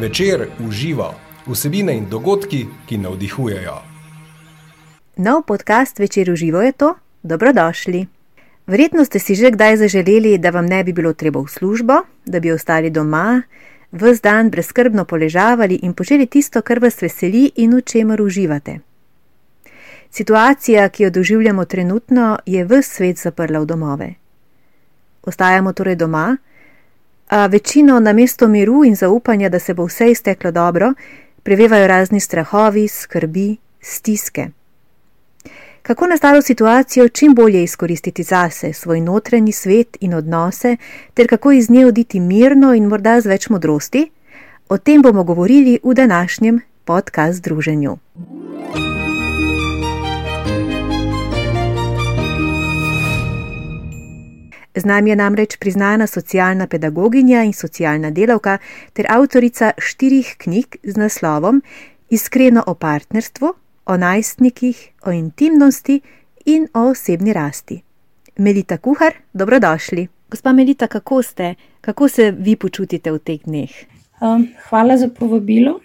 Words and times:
Večer 0.00 0.46
uživa 0.68 1.14
vsebine 1.46 1.92
in 1.96 2.06
dogodki, 2.08 2.66
ki 2.88 2.98
navdihujejo. 2.98 3.74
Nov 5.16 5.42
podcast 5.42 5.98
Večer 5.98 6.30
uživo 6.30 6.62
je 6.62 6.72
to, 6.72 6.94
dobrodošli. 7.22 8.06
Verjetno 8.66 9.04
ste 9.04 9.18
si 9.18 9.34
že 9.34 9.50
kdaj 9.50 9.76
zaželeli, 9.76 10.38
da 10.38 10.50
vam 10.50 10.66
ne 10.66 10.84
bi 10.84 10.92
bilo 10.92 11.12
treba 11.12 11.40
v 11.40 11.48
službo, 11.48 11.94
da 12.24 12.40
bi 12.40 12.52
ostali 12.52 12.90
doma, 12.90 13.42
vse 13.92 14.20
dan 14.22 14.50
brezkrbno 14.50 15.04
poležavali 15.04 15.80
in 15.82 15.92
počeli 15.92 16.26
tisto, 16.26 16.62
kar 16.62 16.78
vas 16.80 17.02
veseli 17.02 17.50
in 17.56 17.76
v 17.76 17.82
čemer 17.82 18.22
uživate. 18.22 18.80
Situacija, 20.10 20.88
ki 20.88 21.02
jo 21.02 21.10
doživljamo 21.10 21.64
trenutno, 21.64 22.38
je 22.46 22.64
vse 22.64 22.82
svet 22.82 23.18
zaprla 23.18 23.60
v 23.60 23.66
domove. 23.66 24.14
Ostajamo 25.22 25.72
torej 25.72 25.96
doma, 25.96 26.36
a 27.30 27.46
večino 27.46 28.00
na 28.00 28.12
mesto 28.12 28.48
miru 28.48 28.84
in 28.84 28.96
zaupanja, 28.96 29.48
da 29.48 29.58
se 29.58 29.74
bo 29.74 29.84
vse 29.84 30.10
izteklo 30.10 30.50
dobro, 30.50 30.92
prevevajo 31.42 31.86
razni 31.86 32.20
strahovi, 32.20 32.88
skrbi, 32.88 33.56
stiske. 33.80 34.48
Kako 35.82 36.06
nastalo 36.06 36.42
situacijo 36.42 37.08
čim 37.08 37.34
bolje 37.34 37.62
izkoristiti 37.62 38.22
zase, 38.22 38.72
svoj 38.72 39.00
notranji 39.00 39.52
svet 39.52 39.96
in 40.00 40.14
odnose, 40.14 40.76
ter 41.14 41.28
kako 41.28 41.52
iz 41.52 41.70
nje 41.70 41.86
oditi 41.86 42.20
mirno 42.20 42.74
in 42.74 42.84
morda 42.84 43.20
z 43.20 43.28
več 43.28 43.48
modrosti, 43.48 44.10
o 44.68 44.78
tem 44.78 45.02
bomo 45.02 45.24
govorili 45.24 45.78
v 45.84 45.94
današnjem 45.94 46.60
podcast 46.84 47.38
združenju. 47.38 47.96
Z 54.80 54.88
nami 54.88 55.10
je 55.10 55.16
namreč 55.16 55.56
priznana 55.60 56.06
socialna 56.06 56.66
pedagoginja 56.66 57.42
in 57.44 57.52
socialna 57.52 58.10
delavka 58.10 58.58
ter 58.96 59.04
avtorica 59.12 59.74
štirih 59.76 60.36
knjig 60.38 60.76
z 60.82 60.96
naslovom 60.96 61.60
Iskreno 62.10 62.62
o 62.66 62.74
partnerstvu, 62.74 63.52
o 63.86 63.96
najstnikih, 63.96 64.78
o 65.06 65.12
intimnosti 65.12 66.00
in 66.46 66.66
o 66.74 66.86
osebni 66.90 67.32
rasti. 67.32 67.82
Melita 68.38 68.78
Kuhar, 68.78 69.20
dobrodošli. 69.32 70.08
Gospa 70.30 70.52
Melita, 70.52 70.86
kako 70.86 71.22
ste, 71.22 71.54
kako 71.80 72.08
se 72.08 72.30
vi 72.30 72.56
počutite 72.56 73.12
v 73.12 73.18
teh 73.18 73.44
dneh? 73.44 73.70
Um, 74.20 74.48
hvala 74.70 74.96
za 74.96 75.08
povabilo. 75.08 75.80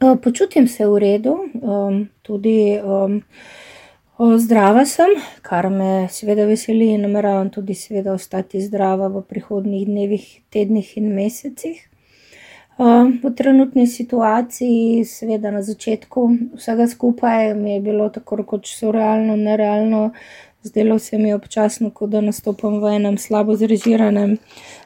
Uh, 0.00 0.18
počutim 0.22 0.68
se 0.68 0.86
v 0.86 0.98
redu, 0.98 1.38
um, 1.54 2.08
tudi. 2.22 2.80
Um, 2.82 3.22
Zdrava 4.22 4.84
sem, 4.86 5.16
kar 5.42 5.66
me 5.66 6.06
seveda 6.14 6.44
veseli 6.46 6.92
in 6.94 7.00
nameravam 7.02 7.48
tudi 7.50 7.74
seveda 7.74 8.12
ostati 8.14 8.60
zdrava 8.62 9.08
v 9.10 9.22
prihodnjih 9.26 9.88
dnevih, 9.88 10.26
tednih 10.54 10.92
in 11.00 11.08
mesecih. 11.16 11.80
V 12.78 13.32
trenutni 13.34 13.88
situaciji, 13.90 15.02
seveda 15.10 15.50
na 15.50 15.64
začetku 15.66 16.28
vsega 16.54 16.86
skupaj, 16.86 17.54
mi 17.58 17.74
je 17.74 17.80
bilo 17.80 18.08
tako 18.14 18.38
rekoč 18.44 18.76
surrealno, 18.76 19.34
nerealno. 19.36 20.12
Zdelo 20.62 21.00
se 21.02 21.18
mi 21.18 21.32
je 21.32 21.34
občasno, 21.34 21.90
kot 21.90 22.14
da 22.14 22.20
nastopam 22.22 22.78
v 22.78 22.94
enem 22.94 23.18
slabo 23.18 23.56
zrežiranem, 23.58 24.36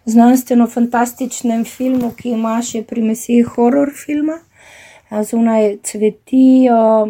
znanstveno-fantastičnem 0.09 1.69
filmu, 1.69 2.15
ki 2.17 2.33
ima 2.39 2.57
še 2.65 2.87
primesi 2.89 3.43
horor 3.45 3.93
filma 3.93 4.41
zunaj 5.11 5.79
cvetijo 5.83 7.07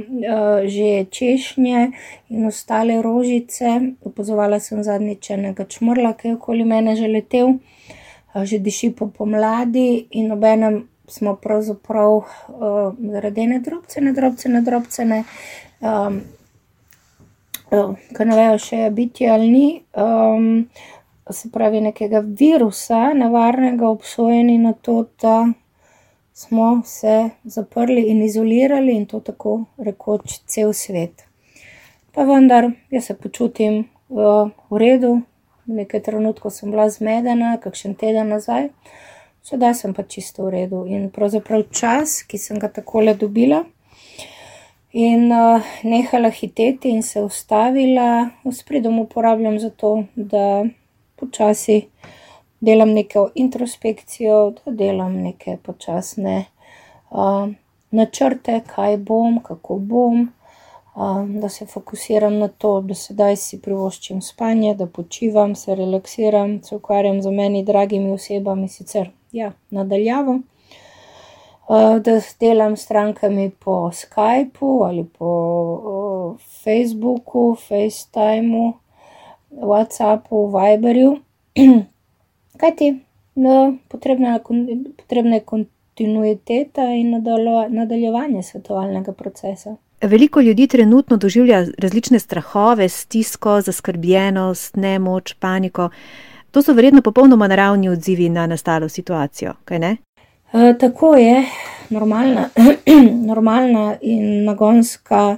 že 0.64 1.04
češnje 1.10 1.90
in 2.28 2.46
ostale 2.46 3.02
rožice. 3.02 3.80
Opozovala 4.04 4.60
sem 4.60 4.82
zadnjič 4.82 5.30
enega 5.30 5.64
čmrla, 5.64 6.12
ki 6.12 6.28
je 6.28 6.34
okoli 6.34 6.64
mene 6.64 6.96
že 6.96 7.08
letel, 7.08 7.58
že 8.34 8.58
diši 8.58 8.92
po 8.92 9.08
pomladi 9.08 10.06
in 10.10 10.32
obenem 10.32 10.88
smo 11.08 11.36
pravzaprav 11.36 12.22
zaradi 12.98 13.40
ene 13.40 13.60
drobcene, 13.60 14.12
drobcene, 14.12 14.62
drobcene. 14.62 15.24
Um, 15.80 16.20
Kaj 17.66 18.26
ne 18.28 18.36
vejo, 18.38 18.58
še 18.62 18.76
biti 18.94 19.26
ali 19.26 19.48
ni, 19.50 19.68
um, 19.98 20.68
se 21.30 21.48
pravi, 21.50 21.80
nekega 21.82 22.20
virusa, 22.22 23.10
nevarnega, 23.18 23.88
obsojeni 23.90 24.54
na 24.62 24.70
to, 24.72 25.00
da 25.18 25.48
smo 26.36 26.82
se 26.84 27.30
zaprli 27.44 28.02
in 28.02 28.22
izolirali, 28.22 28.96
in 28.96 29.06
to 29.06 29.20
tako 29.20 29.64
rekoč 29.78 30.40
cel 30.46 30.72
svet. 30.72 31.24
Pa 32.12 32.24
vendar, 32.24 32.70
jaz 32.90 33.04
se 33.04 33.14
počutim 33.16 33.78
uh, 34.08 34.50
v 34.70 34.78
redu, 34.78 35.12
nekaj 35.64 36.02
trenutkov 36.02 36.52
sem 36.52 36.70
bila 36.70 36.90
zmedena, 36.92 37.54
kakšen 37.62 37.94
teden 37.96 38.28
nazaj, 38.34 38.68
sedaj 39.48 39.74
sem 39.80 39.94
pa 39.96 40.04
čisto 40.04 40.44
v 40.44 40.52
redu. 40.58 40.82
In 40.84 41.08
pravzaprav 41.10 41.64
čas, 41.72 42.20
ki 42.28 42.38
sem 42.38 42.60
ga 42.60 42.68
takole 42.68 43.16
dobila. 43.16 43.62
In 44.92 45.32
uh, 45.32 45.64
nehala 45.88 46.28
hiteti 46.28 46.92
in 46.92 47.00
se 47.02 47.24
ustavila, 47.24 48.28
s 48.44 48.60
pridom 48.62 48.98
uporabljam 48.98 49.56
za 49.58 49.70
to, 49.70 50.02
da 50.14 50.66
počasi 51.16 51.86
delam 52.60 52.90
neko 52.90 53.30
introspekcijo, 53.34 54.50
da 54.50 54.72
delam 54.72 55.12
neke 55.22 55.56
počasne 55.62 56.44
uh, 57.10 57.48
načrte, 57.90 58.60
kaj 58.66 58.96
bom, 58.96 59.40
kako 59.42 59.78
bom, 59.78 60.22
uh, 60.22 61.28
da 61.40 61.48
se 61.48 61.66
fokusiram 61.66 62.38
na 62.38 62.48
to, 62.48 62.80
da 62.80 62.94
sedaj 62.94 63.36
si 63.36 63.60
privoščim 63.62 64.22
spanje, 64.22 64.74
da 64.74 64.86
počivam, 64.86 65.54
se 65.54 65.74
relaksiram, 65.74 66.62
se 66.62 66.76
ukvarjam 66.76 67.22
z 67.22 67.30
meni 67.30 67.64
dragimi 67.64 68.12
osebami, 68.12 68.68
sicer 68.68 69.10
ja, 69.32 69.52
nadaljavo. 69.70 70.40
Da 71.68 72.20
delam 72.40 72.76
s 72.76 72.84
strankami 72.84 73.50
po 73.50 73.90
Skypu 73.90 74.84
ali 74.86 75.04
po 75.04 76.36
Facebooku, 76.62 77.56
FaceTimeu, 77.68 78.72
WhatsAppu, 79.50 80.46
Viberju. 80.46 81.16
Kaj 82.56 82.76
ti, 82.76 82.92
no, 83.34 83.76
potrebna, 83.88 84.38
potrebna 84.96 85.34
je 85.34 85.40
kontinuiteta 85.40 86.82
in 86.82 87.10
nadaljevanje 87.68 88.42
svetovalnega 88.42 89.12
procesa. 89.12 89.76
Veliko 90.02 90.40
ljudi 90.40 90.66
trenutno 90.66 91.16
doživlja 91.16 91.64
različne 91.78 92.18
strahove, 92.18 92.88
stisko, 92.88 93.60
zaskrbljenost, 93.60 94.76
nemoč, 94.76 95.32
paniko. 95.32 95.88
To 96.50 96.62
so 96.62 96.72
verjetno 96.72 97.02
popolnoma 97.02 97.48
naravni 97.48 97.88
odzivi 97.88 98.28
na 98.28 98.46
nastalo 98.46 98.88
situacijo, 98.88 99.54
kaj 99.64 99.78
ne? 99.78 99.96
E, 100.52 100.74
tako 100.78 101.14
je, 101.16 101.44
normalna, 101.90 102.48
normalna 103.30 103.96
in 104.00 104.44
nagonska 104.44 105.36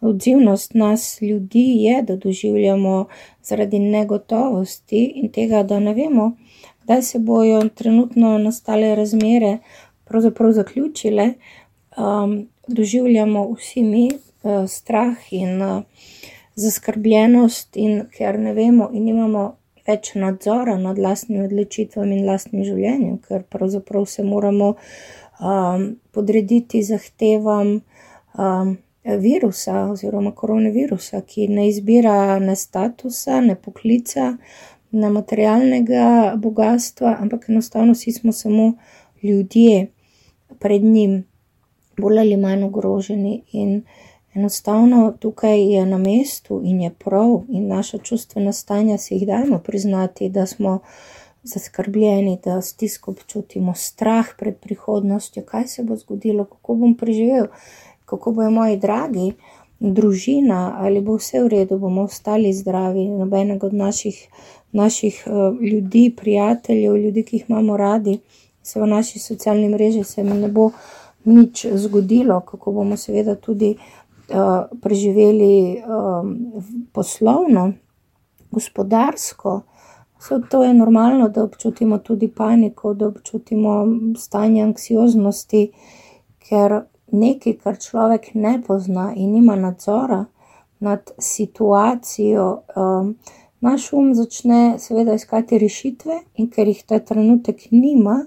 odzivnost 0.00 0.74
nas 0.74 1.22
ljudi 1.22 1.66
je, 1.82 2.02
da 2.02 2.16
doživljamo 2.16 3.06
zaradi 3.42 3.78
negotovosti 3.78 5.04
in 5.04 5.32
tega, 5.32 5.62
da 5.62 5.80
ne 5.80 5.94
vemo, 5.94 6.32
kdaj 6.88 7.02
se 7.02 7.18
bojo 7.18 7.68
trenutno 7.74 8.38
nastale 8.38 8.94
razmere 8.94 9.58
pravzaprav 10.04 10.52
zaključile, 10.52 11.32
um, 11.98 12.48
doživljamo 12.66 13.52
vsi 13.52 13.82
mi 13.82 14.10
uh, 14.12 14.70
strah 14.70 15.16
in 15.30 15.62
uh, 15.62 15.82
zaskrbljenost, 16.54 17.76
in 17.76 18.06
ker 18.16 18.38
ne 18.38 18.54
vemo 18.54 18.88
in 18.92 19.08
imamo 19.08 19.56
več 19.86 20.14
nadzora 20.14 20.78
nad 20.78 20.98
lastnimi 20.98 21.44
odločitvami 21.44 22.16
in 22.16 22.26
lastnim 22.26 22.64
življenjem, 22.64 23.18
ker 23.28 23.44
pravzaprav 23.44 24.08
se 24.08 24.24
moramo 24.24 24.74
um, 25.40 25.86
podrediti 26.12 26.82
zahtevam. 26.82 27.80
Um, 28.38 28.78
Virusa, 29.08 29.86
oziroma 29.88 30.34
koronavirusa, 30.36 31.22
ki 31.24 31.46
ne 31.48 31.68
izbira 31.68 32.38
ne 32.42 32.56
statusa, 32.56 33.38
ne 33.40 33.54
poklica, 33.56 34.34
ne 34.90 35.10
materialnega 35.10 36.34
bogatstva, 36.36 37.16
ampak 37.20 37.48
enostavno 37.48 37.92
vsi 37.92 38.12
smo 38.12 38.32
samo 38.32 38.72
ljudje 39.22 39.86
pred 40.58 40.82
njim, 40.82 41.24
bolj 41.98 42.18
ali 42.18 42.36
manj 42.36 42.64
ogroženi. 42.64 43.42
In 43.52 43.82
enostavno 44.34 45.12
tukaj 45.18 45.74
je 45.74 45.86
na 45.86 45.98
mestu 45.98 46.60
in 46.64 46.80
je 46.80 46.90
prav, 46.90 47.42
in 47.48 47.68
naša 47.68 47.98
čustvena 47.98 48.52
stanja 48.52 48.98
si 48.98 49.14
jih 49.14 49.26
dajmo 49.26 49.58
priznati, 49.58 50.28
da 50.28 50.46
smo 50.46 50.78
zaskrbljeni, 51.42 52.38
da 52.44 52.60
stisko 52.62 53.10
občutimo, 53.10 53.74
strah 53.74 54.26
pred 54.38 54.56
prihodnostjo, 54.56 55.42
kaj 55.42 55.66
se 55.66 55.82
bo 55.82 55.96
zgodilo, 55.96 56.44
kako 56.44 56.74
bom 56.74 56.96
preživel, 56.96 57.46
kako 58.04 58.32
bojo 58.32 58.50
moji 58.50 58.76
dragi. 58.76 59.32
Družina, 59.80 60.74
ali 60.82 61.00
bo 61.00 61.14
vse 61.20 61.38
v 61.42 61.48
redu, 61.48 61.76
bomo 61.78 62.02
ostali 62.02 62.50
zdravi, 62.52 63.04
nobenega 63.14 63.66
od 63.66 63.74
naših 63.74 64.16
naših 64.72 65.24
uh, 65.26 65.60
ljudi, 65.62 66.14
prijateljev, 66.16 66.96
ljudi, 66.96 67.22
ki 67.22 67.36
jih 67.36 67.44
imamo 67.48 67.76
radi, 67.76 68.18
se 68.62 68.80
v 68.80 68.86
naši 68.86 69.18
socialni 69.18 69.68
mreži, 69.68 70.04
se 70.04 70.24
mi 70.24 70.34
ne 70.34 70.48
bo 70.48 70.70
nič 71.24 71.66
zgodilo, 71.74 72.40
kako 72.40 72.72
bomo 72.72 72.96
seveda 72.96 73.34
tudi 73.34 73.76
uh, 73.76 74.68
preživeli 74.80 75.82
um, 75.82 76.36
poslovno, 76.92 77.72
gospodarsko, 78.50 79.62
So, 80.20 80.40
to 80.50 80.64
je 80.64 80.74
normalno, 80.74 81.28
da 81.28 81.44
občutimo 81.44 81.98
tudi 81.98 82.28
paniko, 82.28 82.94
da 82.94 83.06
občutimo 83.06 83.86
stanje 84.18 84.62
anksioznosti, 84.62 85.70
ker 86.48 86.80
nekaj, 87.12 87.52
kar 87.62 87.78
človek 87.78 88.34
ne 88.34 88.58
pozna 88.66 89.12
in 89.16 89.32
nima 89.32 89.56
nadzora 89.56 90.24
nad 90.78 91.10
situacijo, 91.18 92.62
um, 92.76 93.14
naš 93.60 93.92
um 93.92 94.14
začne 94.14 94.78
seveda 94.78 95.14
iskati 95.14 95.58
rešitve, 95.58 96.20
in 96.34 96.50
ker 96.50 96.68
jih 96.68 96.82
ta 96.86 96.98
trenutek 96.98 97.70
nima, 97.70 98.24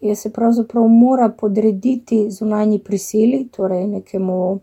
je 0.00 0.16
se 0.16 0.32
pravzaprav 0.32 0.86
mora 0.88 1.28
podrediti 1.28 2.30
zunanji 2.30 2.78
prisili, 2.78 3.48
torej 3.48 3.86
nekemu 3.86 4.52
uh, 4.52 4.60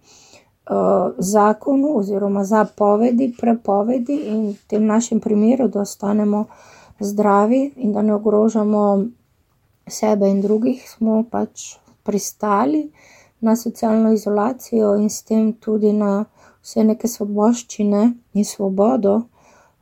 zakonu 1.18 1.98
oziroma 1.98 2.44
zapovedi, 2.44 3.34
prepovedi 3.40 4.16
in 4.16 4.50
v 4.50 4.68
tem 4.68 4.86
našem 4.86 5.20
primeru, 5.20 5.68
da 5.68 5.82
ostanemo 5.82 6.46
zdravi 7.00 7.72
in 7.76 7.94
da 7.94 8.02
ne 8.02 8.14
ogrožamo 8.14 9.06
sebe 9.88 10.30
in 10.30 10.42
drugih, 10.42 10.90
smo 10.90 11.24
pač 11.32 11.76
pristali 12.04 12.92
na 13.40 13.56
socialno 13.56 14.14
izolacijo 14.14 14.96
in 14.96 15.10
s 15.10 15.24
tem 15.24 15.54
tudi 15.54 15.94
na 15.94 16.26
vse 16.64 16.84
neke 16.84 17.08
svoboščine 17.08 18.14
in 18.34 18.46
svobodo, 18.46 19.22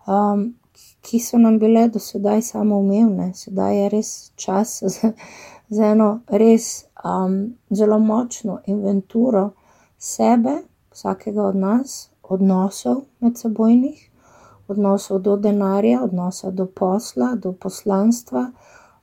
um, 0.07 0.53
ki 1.01 1.19
so 1.19 1.37
nam 1.37 1.59
bile 1.59 1.87
do 1.87 1.99
sedaj 1.99 2.41
samoumevne. 2.41 3.31
Sedaj 3.35 3.77
je 3.77 3.89
res 3.89 4.31
čas 4.35 4.79
za, 4.95 5.11
za 5.69 5.91
eno 5.95 6.09
res 6.27 6.85
um, 7.03 7.55
zelo 7.69 7.99
močno 7.99 8.59
inventuro 8.65 9.49
sebe, 9.97 10.61
vsakega 10.91 11.43
od 11.43 11.55
nas, 11.55 12.09
odnosov 12.23 13.03
med 13.19 13.37
sebojnih, 13.37 14.09
odnosov 14.67 15.19
do 15.21 15.37
denarja, 15.37 16.03
odnosa 16.03 16.51
do 16.51 16.65
posla, 16.65 17.35
do 17.35 17.51
poslanstva, 17.53 18.51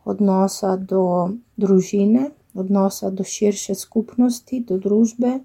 odnosa 0.05 0.76
do 0.76 1.31
družine, 1.56 2.31
odnosa 2.55 3.11
do 3.11 3.25
širše 3.25 3.75
skupnosti, 3.75 4.61
do 4.69 4.79
družbe, 4.79 5.38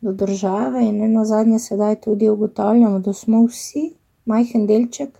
do 0.00 0.12
države 0.12 0.84
in 0.86 0.98
ne 0.98 1.08
nazadnje 1.08 1.58
sedaj 1.58 2.00
tudi 2.00 2.28
ugotavljamo, 2.28 2.98
da 2.98 3.12
smo 3.12 3.44
vsi 3.46 3.94
majhen 4.26 4.66
delček 4.66 5.18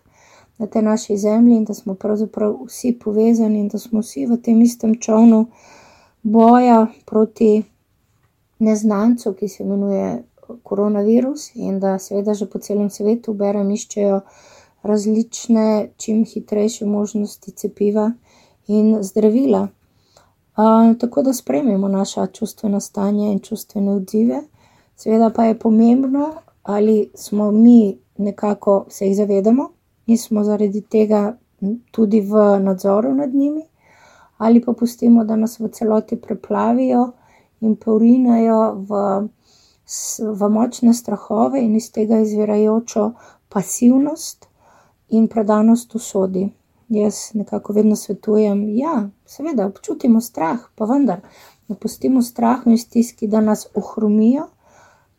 na 0.58 0.67
tej 0.67 0.82
naši 0.82 1.17
zemlji 1.17 1.56
in 1.56 1.64
da 1.64 1.75
smo 1.75 1.94
pravzaprav 1.94 2.56
vsi 2.67 2.93
povezani 2.99 3.61
in 3.61 3.69
da 3.69 3.79
smo 3.79 4.00
vsi 4.00 4.26
v 4.26 4.37
tem 4.43 4.62
istem 4.62 4.94
čovnu 5.00 5.47
boja 6.23 6.87
proti 7.06 7.62
neznancu, 8.58 9.32
ki 9.32 9.49
se 9.49 9.62
imenuje 9.62 10.23
koronavirus 10.62 11.50
in 11.55 11.81
da 11.81 11.99
seveda 11.99 12.35
že 12.35 12.47
po 12.47 12.58
celem 12.58 12.91
svetu 12.91 13.35
berem 13.35 13.70
iščejo 13.70 14.20
različne, 14.82 15.91
čim 15.97 16.25
hitrejše 16.25 16.87
možnosti 16.87 17.50
cepiva 17.50 18.12
in 18.67 19.02
zdravila. 19.02 19.69
Uh, 20.56 20.97
tako 20.99 21.23
da 21.23 21.32
spremljamo 21.32 21.88
naša 21.88 22.26
čustvena 22.26 22.81
stanja 22.81 23.32
in 23.32 23.38
čustvene 23.41 23.93
odzive. 23.93 24.43
Seveda 24.97 25.31
pa 25.31 25.44
je 25.44 25.59
pomembno, 25.59 26.35
ali 26.62 27.11
smo 27.14 27.50
mi 27.50 27.99
nekako 28.18 28.84
se 28.88 29.06
jih 29.06 29.16
zavedamo 29.16 29.68
in 30.06 30.18
smo 30.18 30.44
zaradi 30.44 30.80
tega 30.80 31.36
tudi 31.90 32.20
v 32.20 32.58
nadzoru 32.60 33.14
nad 33.14 33.34
njimi, 33.34 33.62
ali 34.38 34.64
pa 34.64 34.72
pustimo, 34.72 35.24
da 35.24 35.36
nas 35.36 35.60
v 35.60 35.68
celoti 35.68 36.20
preplavijo 36.20 37.12
in 37.60 37.76
porinajo 37.76 38.74
v 38.74 39.28
v 40.18 40.48
močne 40.50 40.94
strahove 40.94 41.60
in 41.62 41.76
iz 41.76 41.92
tega 41.92 42.18
izvirajočo 42.18 43.12
pasivnost 43.48 44.48
in 45.08 45.28
predanost 45.28 45.94
usodi. 45.94 46.48
Jaz 46.88 47.14
nekako 47.34 47.72
vedno 47.72 47.96
svetujem, 47.96 48.64
da 48.66 48.72
ja, 48.72 49.08
seveda 49.26 49.66
občutimo 49.66 50.20
strah, 50.20 50.58
pa 50.74 50.84
vendar 50.84 51.20
ne 51.68 51.76
pustimo 51.76 52.22
strahu 52.22 52.70
in 52.70 52.78
stiski, 52.78 53.26
da 53.26 53.40
nas 53.40 53.66
ohromijo, 53.74 54.48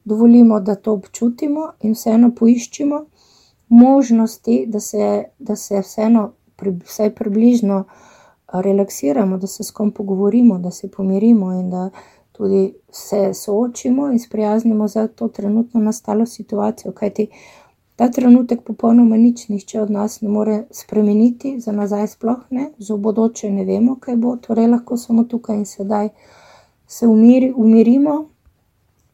dovolimo, 0.08 0.60
da 0.60 0.76
to 0.76 0.94
občutimo 0.94 1.72
in 1.82 1.94
vseeno 1.94 2.32
poiščimo 2.36 3.06
možnosti, 3.68 4.66
da 4.68 4.80
se, 4.80 5.24
da 5.40 5.56
se 5.56 5.82
vseeno 5.82 6.32
pri, 6.56 6.72
vsaj 6.86 7.16
približno 7.16 7.84
relaksiramo, 8.54 9.38
da 9.38 9.48
se 9.48 9.64
s 9.64 9.72
kom 9.72 9.92
pogovorimo, 9.92 10.60
da 10.60 10.72
se 10.72 10.92
pomirimo 10.92 11.52
in 11.54 11.70
da 11.70 11.90
tudi 12.32 12.74
se 12.92 13.34
soočimo 13.34 14.12
in 14.12 14.20
sprijaznimo 14.20 14.88
za 14.88 15.08
to 15.08 15.28
trenutno 15.28 15.82
nastalo 15.82 16.26
situacijo, 16.26 16.92
kajti 16.92 17.28
ta 17.96 18.12
trenutek 18.12 18.62
popolnoma 18.64 19.18
nič 19.18 19.48
nihče 19.50 19.82
od 19.82 19.92
nas 19.92 20.22
ne 20.22 20.30
more 20.30 20.64
spremeniti, 20.72 21.60
za 21.60 21.72
nazaj 21.72 22.08
sploh 22.08 22.44
ne, 22.50 22.70
za 22.78 22.96
bodoče 22.96 23.50
ne 23.52 23.66
vemo, 23.66 23.96
kaj 24.00 24.16
bo, 24.16 24.36
torej 24.36 24.68
lahko 24.68 24.98
samo 24.98 25.24
tukaj 25.24 25.58
in 25.58 25.66
sedaj 25.66 26.10
se 26.88 27.08
umiri, 27.08 27.54
umirimo, 27.56 28.30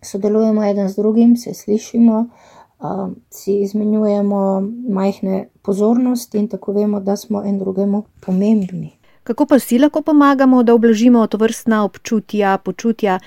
sodelujemo 0.03 0.63
eden 0.63 0.89
z 0.89 0.95
drugim, 0.95 1.37
se 1.37 1.53
slišimo, 1.53 2.19
uh, 2.19 3.09
si 3.29 3.61
izmenjujemo 3.61 4.61
majhne 4.89 5.47
pozornosti 5.61 6.37
in 6.37 6.47
tako 6.47 6.71
vemo, 6.71 6.99
da 6.99 7.15
smo 7.15 7.43
en 7.45 7.59
drugemu 7.59 8.03
pomembni. 8.25 8.91
Kako 9.23 9.45
pa 9.45 9.59
si 9.59 9.79
lahko 9.79 10.01
pomagamo, 10.01 10.63
da 10.63 10.73
oblažimo 10.73 11.27
to 11.27 11.37
vrstna 11.37 11.83
občutja, 11.83 12.57
počutja? 12.57 13.19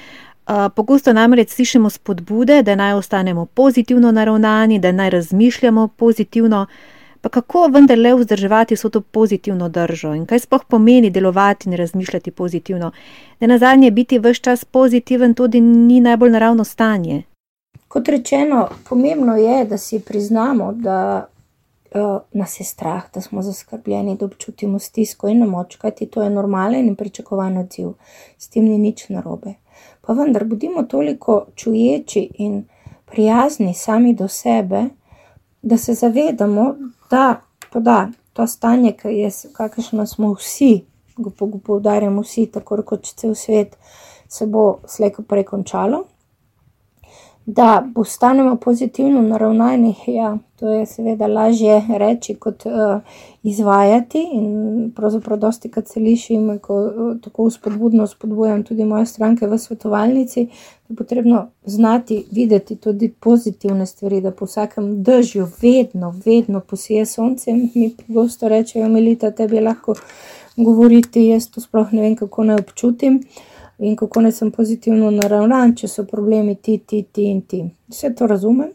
Pogosto 0.75 1.13
namreč 1.13 1.51
slišimo 1.51 1.91
spodbude, 1.91 2.63
da 2.63 2.75
naj 2.75 2.93
ostanemo 2.93 3.47
pozitivno 3.47 4.13
naravnani, 4.13 4.79
da 4.79 4.93
naj 4.93 5.11
razmišljamo 5.11 5.89
pozitivno. 5.89 6.67
Pa 7.27 7.31
kako 7.31 7.69
vendarle 7.69 8.15
vzdrževati 8.15 8.75
vso 8.75 8.89
to 8.89 9.01
pozitivno 9.01 9.69
držo 9.69 10.15
in 10.15 10.27
kaj 10.27 10.39
sploh 10.39 10.65
pomeni 10.69 11.11
delovati 11.11 11.69
in 11.69 11.77
razmišljati 11.77 12.31
pozitivno? 12.31 12.91
Da 13.41 13.47
na 13.47 13.59
zadnje 13.59 13.91
biti 13.91 14.19
vse 14.19 14.35
čas 14.35 14.65
pozitiven 14.65 15.35
tudi 15.35 15.61
ni 15.61 16.01
najbolj 16.01 16.31
naravno 16.31 16.65
stanje. 16.65 17.23
Kot 17.89 18.09
rečeno, 18.09 18.69
pomembno 18.89 19.37
je, 19.37 19.65
da 19.65 19.79
si 19.79 20.01
priznamo, 20.01 20.73
da 20.73 21.27
uh, 21.95 22.21
nas 22.33 22.61
je 22.61 22.65
strah, 22.65 23.03
da 23.15 23.21
smo 23.21 23.43
zaskrbljeni, 23.43 24.17
da 24.17 24.25
občutimo 24.25 24.79
stisko 24.79 25.29
in 25.29 25.39
nemoč, 25.39 25.77
kajti 25.77 26.07
to 26.07 26.23
je 26.23 26.31
normalen 26.31 26.87
in 26.87 26.95
pričakovan 26.97 27.59
odziv, 27.59 27.89
s 28.39 28.49
tem 28.49 28.65
ni 28.65 28.79
nič 28.79 29.09
narobe. 29.09 29.55
Pa 30.01 30.13
vendar, 30.13 30.45
bodimo 30.45 30.83
toliko 30.83 31.47
čuječi 31.55 32.29
in 32.39 32.65
prijazni 33.07 33.75
sami 33.75 34.15
do 34.15 34.29
sebe, 34.29 34.85
da 35.63 35.77
se 35.77 35.95
zavedamo, 35.95 36.75
da 37.11 37.41
poda, 37.73 38.09
to 38.33 38.47
stanje, 38.47 38.95
kakršno 39.53 40.07
smo 40.07 40.33
vsi, 40.33 40.85
poudarjamo 41.65 42.23
vsi, 42.23 42.47
tako 42.53 42.83
kot 42.83 43.07
cel 43.07 43.35
svet, 43.35 43.77
se 44.29 44.47
bo 44.47 44.79
slejko 44.87 45.23
prekončalo 45.23 46.05
da 47.47 47.87
postanemo 47.95 48.57
pozitivno 48.57 49.23
naravnani. 49.23 49.95
Ja, 50.07 50.39
to 50.57 50.71
je 50.71 50.87
seveda 50.87 51.27
lažje 51.27 51.83
reči, 51.99 52.35
kot 52.35 52.67
uh, 52.67 52.73
izvajati. 53.43 54.29
In 54.33 54.93
pravzaprav, 54.97 55.39
dosti 55.39 55.71
krat 55.71 55.89
se 55.89 56.01
lišim, 56.01 56.59
ko 56.59 56.81
uh, 56.81 57.21
tako 57.23 57.51
spodbudno 57.51 58.07
spodbujam 58.07 58.65
tudi 58.65 58.85
moje 58.85 59.07
stranke 59.07 59.47
v 59.47 59.59
svetovalnici, 59.59 60.49
je 60.89 60.97
potrebno 60.97 61.47
znati 61.65 62.25
videti 62.33 62.77
tudi 62.77 63.13
pozitivne 63.21 63.87
stvari, 63.87 64.21
da 64.21 64.31
po 64.31 64.45
vsakem 64.45 65.03
držju 65.03 65.49
vedno, 65.63 66.15
vedno 66.25 66.61
posije 66.61 67.07
sonce. 67.07 67.53
Mi 67.53 67.95
pogosto 68.07 68.49
rečejo, 68.49 68.89
milita, 68.89 69.31
tebi 69.31 69.61
lahko 69.61 69.95
govoriti, 70.57 71.27
jaz 71.27 71.51
to 71.51 71.61
sploh 71.61 71.93
ne 71.93 72.03
vem, 72.03 72.17
kako 72.17 72.45
naj 72.45 72.59
občutim. 72.59 73.17
Uh, 73.17 73.56
in 73.79 73.97
kako 73.97 74.21
naj 74.21 74.33
sem 74.33 74.51
pozitivno 74.51 75.11
naravnan, 75.11 75.75
če 75.77 75.89
so 75.89 76.05
problemi 76.05 76.55
ti, 76.55 76.79
ti, 76.79 77.03
ti 77.13 77.31
in 77.31 77.43
ti. 77.43 77.63
Vse 77.89 78.15
to 78.15 78.27
razumem 78.27 78.73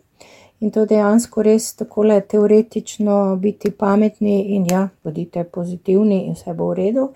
in 0.62 0.72
to 0.72 0.86
dejansko 0.86 1.41
res 1.41 1.72
tako 1.75 2.03
le 2.03 2.20
teoretično 2.22 3.36
biti 3.41 3.72
pametni 3.72 4.55
in 4.55 4.67
ja, 4.70 4.88
bodite 5.03 5.43
pozitivni 5.43 6.25
in 6.27 6.36
vse 6.38 6.53
bo 6.53 6.70
v 6.70 6.77
redu. 6.77 7.08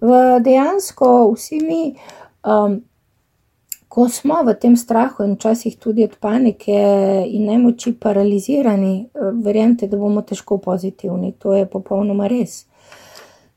V 0.00 0.20
dejansko 0.44 1.08
vsi 1.34 1.58
mi, 1.66 1.80
um, 2.46 2.78
ko 3.90 4.06
smo 4.08 4.44
v 4.46 4.54
tem 4.54 4.76
strahu 4.78 5.26
in 5.26 5.34
včasih 5.34 5.76
tudi 5.76 6.04
od 6.06 6.14
panike 6.20 6.78
in 7.26 7.48
nemoči 7.50 7.92
paralizirani, 7.98 9.08
verjamete, 9.42 9.88
da 9.90 9.98
bomo 9.98 10.22
težko 10.22 10.60
pozitivni. 10.62 11.32
To 11.42 11.56
je 11.58 11.66
popolnoma 11.66 12.30
res. 12.30 12.64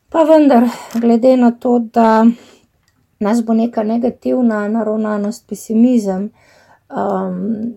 Pa 0.10 0.25
vendar, 0.25 0.65
glede 0.98 1.38
na 1.38 1.51
to, 1.51 1.77
da 1.79 2.25
nas 3.23 3.41
bo 3.45 3.55
neka 3.57 3.83
negativna 3.87 4.65
naravnanost, 4.71 5.47
pesimizem, 5.49 6.29
um, 6.91 7.73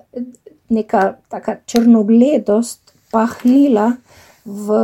neka 0.68 1.06
taka 1.32 1.56
črnogledost 1.66 2.92
pahnila 3.14 3.92
v 4.44 4.82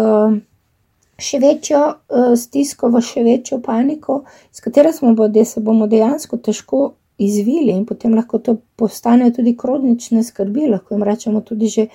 še 1.23 1.39
večjo 1.43 1.83
uh, 1.83 2.33
stisko, 2.39 2.91
v 2.91 3.03
še 3.05 3.23
večjo 3.27 3.61
paniko, 3.63 4.23
s 4.53 4.65
katero 4.65 4.93
smo 4.95 5.15
bodi, 5.19 5.45
se 5.47 5.61
bomo 5.61 5.87
dejansko 5.91 6.39
težko 6.43 6.83
izvili 7.23 7.75
in 7.77 7.85
potem 7.87 8.15
lahko 8.15 8.39
to 8.39 8.57
postanejo 8.77 9.37
tudi 9.39 9.57
kronične 9.57 10.25
skrbi, 10.25 10.67
lahko 10.73 10.95
jim 10.95 11.05
rečemo 11.07 11.43
tudi 11.47 11.69
že 11.69 11.87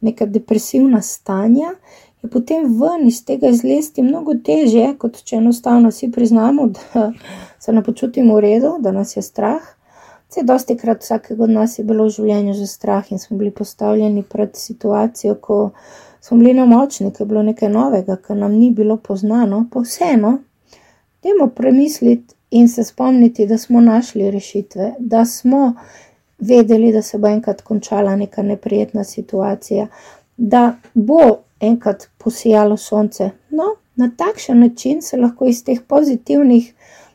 neka 0.00 0.26
depresivna 0.26 1.02
stanja. 1.02 1.74
Je 2.22 2.30
potem 2.30 2.64
ven 2.80 3.06
iz 3.08 3.24
tega 3.24 3.48
izlesti 3.48 4.02
mnogo 4.02 4.34
težje, 4.44 4.94
kot 4.98 5.22
če 5.24 5.36
enostavno 5.36 5.90
si 5.90 6.10
priznamo, 6.12 6.66
da 6.76 7.12
se 7.58 7.72
ne 7.72 7.84
počutimo 7.84 8.36
v 8.36 8.40
redu, 8.40 8.76
da 8.80 8.92
nas 8.92 9.16
je 9.16 9.22
strah. 9.22 9.62
Vse 10.30 10.44
dosti 10.46 10.76
krat 10.78 11.02
vsakega 11.02 11.44
od 11.44 11.50
nas 11.50 11.78
je 11.78 11.84
bilo 11.84 12.04
v 12.06 12.14
življenju 12.14 12.54
že 12.54 12.66
strah 12.70 13.08
in 13.10 13.18
smo 13.18 13.38
bili 13.38 13.50
postavljeni 13.50 14.22
pred 14.22 14.54
situacijo, 14.54 15.34
ko 15.34 15.70
smo 16.20 16.38
bili 16.38 16.54
na 16.54 16.66
močni, 16.66 17.10
ko 17.10 17.22
je 17.22 17.26
bilo 17.26 17.42
nekaj 17.42 17.68
novega, 17.68 18.16
kar 18.16 18.36
nam 18.36 18.52
ni 18.52 18.70
bilo 18.70 18.96
poznano, 18.96 19.64
pa 19.72 19.82
vseeno, 19.82 20.38
dajmo 21.22 21.48
premisliti 21.56 22.34
in 22.50 22.68
se 22.68 22.84
spomniti, 22.84 23.46
da 23.46 23.58
smo 23.58 23.80
našli 23.80 24.30
rešitve, 24.30 24.94
da 24.98 25.24
smo 25.24 25.74
vedeli, 26.38 26.92
da 26.92 27.02
se 27.02 27.18
bo 27.18 27.28
enkrat 27.28 27.60
končala 27.60 28.16
neka 28.16 28.42
neprijetna 28.42 29.04
situacija, 29.04 29.86
da 30.36 30.74
bo 30.94 31.20
enkrat 31.60 32.08
posijalo 32.18 32.76
sonce. 32.76 33.30
No, 33.50 33.74
na 33.96 34.10
takšen 34.16 34.60
način 34.60 35.02
se 35.02 35.16
lahko 35.16 35.46
iz 35.46 35.64
teh 35.64 35.80
pozitivnih 35.88 36.74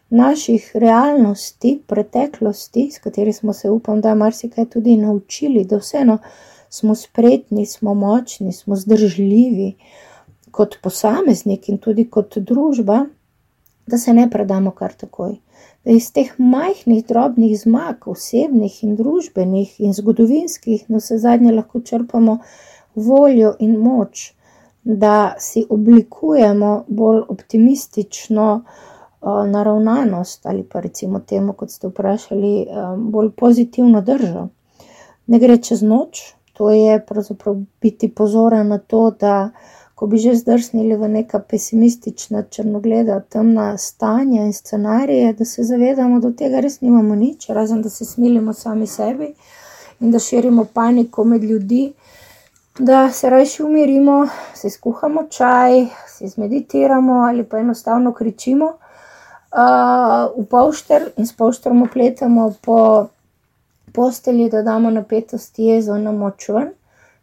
naših 0.09 0.71
realnosti, 0.73 1.79
preteklosti, 1.87 2.89
s 2.91 2.99
kateri 2.99 3.33
smo 3.33 3.53
se, 3.53 3.69
upam, 3.69 4.01
da 4.01 4.15
marsikaj 4.15 4.65
tudi 4.65 4.97
naučili, 4.97 5.65
da 5.65 5.77
vseeno 5.77 6.17
smo 6.69 6.95
spretni, 6.95 7.65
smo 7.65 7.93
močni, 7.93 8.53
smo 8.53 8.75
zdržljivi 8.75 9.73
kot 10.51 10.77
posameznik 10.83 11.69
in 11.69 11.77
tudi 11.77 12.09
kot 12.09 12.37
družba, 12.37 13.05
da 13.87 13.97
se 13.97 14.13
ne 14.13 14.29
predamo 14.31 14.71
kar 14.71 14.93
takoj. 14.93 15.35
Da 15.85 15.91
iz 15.91 16.11
teh 16.13 16.31
majhnih, 16.37 17.03
drobnih 17.05 17.57
zmag, 17.59 18.07
osebnih 18.09 18.83
in 18.83 18.95
družbenih 18.95 19.75
in 19.79 19.93
zgodovinskih, 19.93 20.87
na 20.89 21.01
vse 21.01 21.17
zadnje 21.21 21.53
lahko 21.53 21.81
črpamo 21.81 22.39
voljo 22.95 23.53
in 23.59 23.77
moč, 23.79 24.31
da 24.85 25.33
si 25.39 25.65
oblikujemo 25.69 26.83
bolj 26.87 27.21
optimistično 27.29 28.63
uh, 29.21 29.49
naravnanost 29.49 30.45
ali 30.45 30.63
pa 30.63 30.79
recimo 30.79 31.19
temu, 31.19 31.53
kot 31.53 31.71
ste 31.71 31.87
vprašali, 31.87 32.67
um, 32.69 33.11
bolj 33.11 33.31
pozitivno 33.31 34.01
držo. 34.01 34.47
Ne 35.27 35.39
gre 35.39 35.57
čez 35.57 35.81
noč, 35.81 36.21
to 36.53 36.69
je 36.71 36.99
pravzaprav 37.05 37.55
biti 37.81 38.09
pozoren 38.09 38.67
na 38.67 38.77
to, 38.77 39.11
da 39.19 39.49
ko 39.95 40.07
bi 40.07 40.17
že 40.17 40.35
zdrsnili 40.35 40.95
v 40.95 41.07
neka 41.07 41.39
pesimistična, 41.39 42.43
črnogleda, 42.51 43.19
temna 43.19 43.77
stanja 43.77 44.43
in 44.43 44.53
scenarije, 44.53 45.33
da 45.33 45.45
se 45.45 45.63
zavedamo, 45.63 46.19
da 46.19 46.31
tega 46.31 46.59
res 46.59 46.81
nimamo 46.81 47.15
nič, 47.15 47.49
razen 47.49 47.81
da 47.81 47.89
se 47.89 48.05
smilimo 48.05 48.53
sami 48.53 48.87
sebi 48.87 49.33
in 49.99 50.11
da 50.11 50.19
širimo 50.19 50.65
paniko 50.73 51.23
med 51.23 51.43
ljudi, 51.43 51.93
da 52.79 53.11
se 53.11 53.29
rajši 53.29 53.63
umirimo, 53.63 54.27
si 54.53 54.69
skuhamo 54.69 55.23
čaj, 55.29 55.85
si 56.07 56.27
zmeditiramo 56.27 57.13
ali 57.13 57.43
pa 57.43 57.57
enostavno 57.57 58.13
kričimo 58.13 58.65
uh, 58.65 60.43
v 60.43 60.45
pošter 60.49 61.09
in 61.17 61.27
s 61.27 61.33
poštrom 61.33 61.81
opletamo 61.81 62.53
po 62.61 63.07
postelji, 63.93 64.49
da 64.49 64.61
damo 64.61 64.89
napetost 64.89 65.59
jezo 65.59 65.97
na 65.97 66.11
moč 66.11 66.49
ven. 66.49 66.69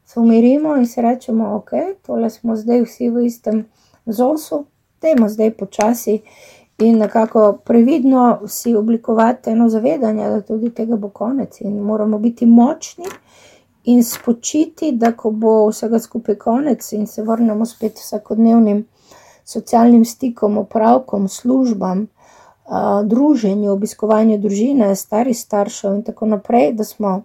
Se 0.05 0.21
umirimo 0.21 0.77
in 0.77 0.87
si 0.87 1.01
rečemo, 1.01 1.55
ok, 1.57 1.71
tole 2.07 2.31
smo 2.31 2.57
zdaj 2.57 2.83
vsi 2.83 3.11
v 3.11 3.27
istem 3.27 3.65
zosu, 4.07 4.65
dajmo 5.03 5.29
zdaj 5.29 5.51
počasi. 5.51 6.23
In 6.79 6.99
nekako 6.99 7.53
previdno 7.65 8.41
si 8.49 8.75
oblikovati 8.75 9.51
eno 9.51 9.69
zavedanje, 9.69 10.29
da 10.29 10.41
tudi 10.41 10.71
tega 10.71 10.97
bo 10.97 11.09
konec 11.09 11.61
in 11.61 11.79
moramo 11.79 12.19
biti 12.19 12.47
močni 12.47 13.05
in 13.85 14.05
spočiti, 14.05 14.93
da 14.93 15.13
ko 15.17 15.31
bo 15.31 15.69
vsega 15.69 15.99
skupaj 15.99 16.39
konec 16.39 16.93
in 16.93 17.07
se 17.07 17.23
vrnemo 17.23 17.67
spet 17.67 17.99
vsakodnevnim 17.99 18.85
socialnim 19.45 20.05
stikom, 20.05 20.59
opravkom, 20.59 21.29
službam, 21.29 22.07
druženju, 23.05 23.73
obiskovanju 23.73 24.39
družine, 24.39 24.95
starih 24.97 25.39
staršev 25.39 25.95
in 25.95 26.03
tako 26.03 26.27
naprej, 26.27 26.73
da 26.79 26.85
smo 26.85 27.23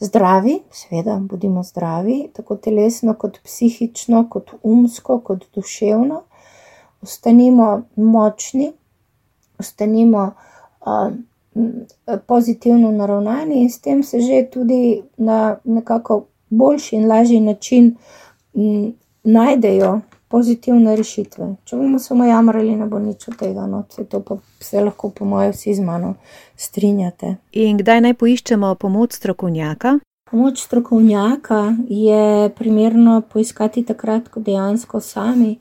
zdravi, 0.00 0.60
seveda, 0.72 1.18
bodimo 1.20 1.62
zdravi, 1.62 2.28
tako 2.36 2.56
telesno, 2.56 3.14
kot 3.14 3.38
psihično, 3.44 4.26
kot 4.30 4.50
umsko, 4.62 5.20
kot 5.20 5.44
duševno. 5.54 6.22
Ostanimo 7.02 7.82
močni, 7.96 8.72
ostanimo 9.58 10.30
pozitivno 12.26 12.90
naravnani 12.90 13.62
in 13.62 13.70
s 13.70 13.78
tem 13.80 14.02
se 14.02 14.20
že 14.20 14.46
tudi 14.52 15.02
na 15.16 15.56
nekako 15.64 16.24
boljši 16.50 16.96
in 16.96 17.08
lažji 17.08 17.40
način 17.40 17.96
m, 18.54 18.92
najdejo 19.24 20.00
pozitivne 20.28 20.96
rešitve. 20.96 21.48
Če 21.64 21.76
bomo 21.76 21.98
samo 21.98 22.24
jamrali, 22.24 22.74
ne 22.76 22.86
bo 22.90 22.98
nič 22.98 23.28
od 23.28 23.38
tega, 23.38 23.66
no, 23.70 23.84
se 23.90 24.04
to 24.04 24.20
pa 24.20 24.38
vse 24.60 24.82
lahko, 24.82 25.10
po 25.10 25.24
mojem, 25.24 25.52
vsi 25.54 25.74
z 25.74 25.84
mano 25.86 26.14
strinjate. 26.56 27.36
In 27.52 27.78
kdaj 27.78 28.02
naj 28.08 28.16
poiščemo 28.18 28.74
pomoč 28.74 29.18
strokovnjaka? 29.20 29.98
Pomoč 30.30 30.64
strokovnjaka 30.66 31.60
je 31.88 32.50
primerno 32.58 33.20
poiskati 33.32 33.84
takrat, 33.86 34.28
ko 34.28 34.42
dejansko 34.42 35.00
sami 35.00 35.56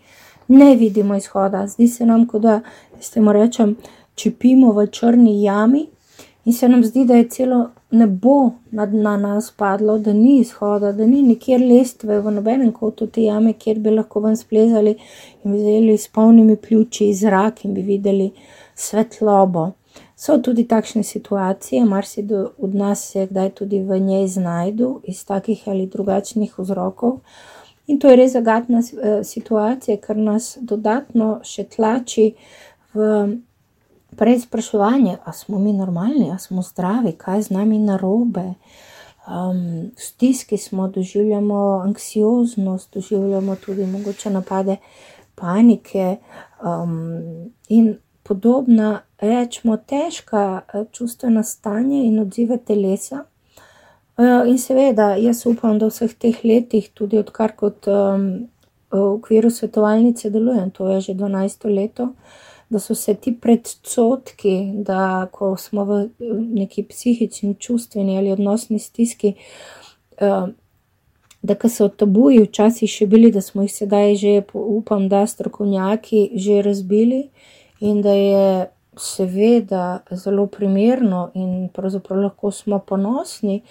ne 0.47 0.75
vidimo 0.75 1.15
izhoda. 1.15 1.67
Zdi 1.67 1.87
se 1.87 2.05
nam, 2.05 2.25
kot 2.27 2.41
da 2.41 2.59
se 2.99 3.21
mu 3.21 3.33
rečem, 3.33 3.75
čepimo 4.15 4.71
v 4.71 4.87
črni 4.87 5.43
jami 5.43 5.85
in 6.45 6.53
se 6.53 6.69
nam 6.69 6.83
zdi, 6.83 7.05
da 7.05 7.15
je 7.15 7.29
celo 7.29 7.69
ne 7.91 8.07
bo 8.07 8.51
nad 8.71 8.93
na 8.93 9.17
nas 9.17 9.51
padlo, 9.51 9.97
da 9.99 10.13
ni 10.13 10.39
izhoda, 10.39 10.91
da 10.91 11.05
ni 11.05 11.21
nikjer 11.21 11.61
lestve 11.61 12.19
v 12.21 12.31
nobenem 12.31 12.71
kotu 12.71 13.07
te 13.07 13.23
jame, 13.23 13.53
kjer 13.53 13.79
bi 13.79 13.93
lahko 13.95 14.19
ven 14.19 14.37
splezali 14.37 14.95
in 15.43 15.53
vzeli 15.53 15.97
s 15.97 16.07
polnimi 16.07 16.55
pljuči 16.55 17.13
zrak 17.13 17.65
in 17.65 17.73
bi 17.73 17.81
videli 17.81 18.31
svetlobo. 18.75 19.71
So 20.15 20.37
tudi 20.37 20.67
takšne 20.67 21.03
situacije, 21.03 21.85
marsikdo 21.85 22.51
od 22.57 22.75
nas 22.75 23.03
se 23.11 23.27
kdaj 23.29 23.49
tudi 23.49 23.81
v 23.83 23.99
njej 23.99 24.27
znajdu 24.27 25.01
iz 25.03 25.25
takih 25.25 25.63
ali 25.65 25.87
drugačnih 25.87 26.59
vzrokov. 26.59 27.19
In 27.87 27.99
to 27.99 28.09
je 28.09 28.15
res 28.15 28.31
zagatna 28.31 28.79
eh, 28.79 29.23
situacija, 29.23 29.97
ker 29.97 30.17
nas 30.17 30.57
dodatno 30.61 31.39
še 31.43 31.67
tlači 31.75 32.31
v 32.93 33.37
prej 34.17 34.39
spraševanje, 34.39 35.17
ali 35.23 35.35
smo 35.35 35.59
mi 35.59 35.73
normalni, 35.73 36.29
ali 36.29 36.39
smo 36.39 36.61
zdravi, 36.61 37.11
kaj 37.11 37.41
z 37.41 37.49
nami 37.49 37.79
narobe. 37.79 38.53
Um, 39.27 39.91
stiski 39.97 40.57
smo, 40.57 40.87
doživljamo 40.87 41.81
anksioznost, 41.83 42.93
doživljamo 42.93 43.55
tudi 43.55 43.85
mogoče 43.85 44.29
napade 44.29 44.77
panike 45.35 46.17
um, 46.63 47.51
in 47.69 47.95
podobna, 48.23 49.01
rečemo, 49.19 49.77
težka 49.77 50.61
eh, 50.73 50.85
čustvena 50.91 51.43
stanja 51.43 52.03
in 52.03 52.19
odzive 52.19 52.57
telesa. 52.57 53.23
Uh, 54.17 54.47
in 54.47 54.57
seveda, 54.57 55.15
jaz 55.19 55.45
upam, 55.45 55.79
da 55.79 55.89
v 55.89 55.91
vseh 55.91 56.13
teh 56.15 56.37
letih, 56.43 56.87
tudi 56.93 57.19
odkar 57.19 57.51
kot 57.59 57.87
um, 57.91 58.47
v 58.91 59.01
okviru 59.17 59.49
svetovalnice 59.51 60.29
delujem, 60.29 60.71
to 60.71 60.87
je 60.89 61.01
že 61.01 61.13
12 61.13 61.67
leto, 61.75 62.13
da 62.69 62.79
so 62.79 62.95
se 62.95 63.13
ti 63.13 63.35
predsotki, 63.41 64.71
da 64.73 65.27
ko 65.31 65.57
smo 65.57 65.85
v 65.85 66.09
neki 66.59 66.83
psihični, 66.83 67.55
čustveni 67.59 68.17
ali 68.17 68.31
odnosni 68.31 68.79
stiski, 68.79 69.33
eh, 70.17 70.47
da 71.41 71.69
so 71.69 71.87
tabuji 71.89 72.41
včasih 72.43 72.89
še 72.89 73.05
bili, 73.07 73.31
da 73.31 73.41
smo 73.41 73.61
jih 73.61 73.73
sedaj 73.73 74.15
že, 74.15 74.41
upam, 74.53 75.09
da 75.09 75.27
strokovnjaki 75.27 76.31
že 76.35 76.61
razbili 76.61 77.29
in 77.79 78.01
da 78.01 78.13
je 78.13 78.47
seveda 78.97 79.99
zelo 80.11 80.47
primerno 80.47 81.29
in 81.33 81.69
pravzaprav 81.73 82.21
lahko 82.21 82.51
smo 82.51 82.79
ponosni, 82.79 83.61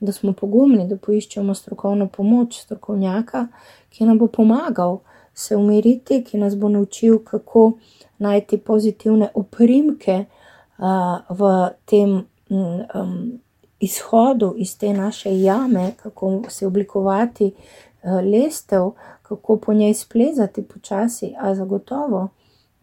da 0.00 0.12
smo 0.12 0.32
pogumni, 0.32 0.86
da 0.88 0.96
poiščemo 0.96 1.54
strokovno 1.54 2.06
pomoč 2.08 2.60
strokovnjaka, 2.60 3.46
ki 3.90 4.04
nam 4.04 4.18
bo 4.18 4.26
pomagal 4.26 5.00
se 5.34 5.56
umiriti, 5.56 6.22
ki 6.24 6.38
nas 6.38 6.56
bo 6.56 6.68
naučil, 6.68 7.18
kako 7.24 7.72
najti 8.18 8.58
pozitivne 8.58 9.28
oprimke 9.34 10.24
uh, 10.24 11.38
v 11.38 11.70
tem 11.84 12.26
um, 12.50 13.40
izhodu 13.80 14.54
iz 14.56 14.78
te 14.78 14.92
naše 14.92 15.40
jame, 15.40 15.92
kako 16.02 16.42
se 16.48 16.66
oblikovati 16.66 17.52
uh, 17.54 18.10
lestev, 18.24 18.90
kako 19.22 19.56
po 19.56 19.72
njej 19.72 19.94
splezati 19.94 20.62
počasi, 20.62 21.34
a 21.40 21.54
zagotovo 21.54 22.28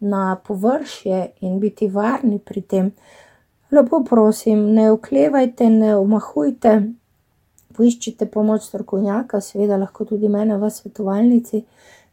na 0.00 0.36
površje 0.46 1.30
in 1.40 1.60
biti 1.60 1.88
varni 1.88 2.38
pri 2.38 2.60
tem. 2.60 2.90
Lepo 3.70 4.04
prosim, 4.04 4.74
ne 4.74 4.90
oklevajte, 4.90 5.70
ne 5.70 5.96
omahujte, 5.96 6.82
poiščite 7.72 8.26
pomoč 8.26 8.66
strokovnjaka, 8.68 9.40
seveda 9.40 9.78
lahko 9.80 10.04
tudi 10.04 10.28
mene 10.28 10.58
v 10.58 10.70
svetovalnici, 10.70 11.62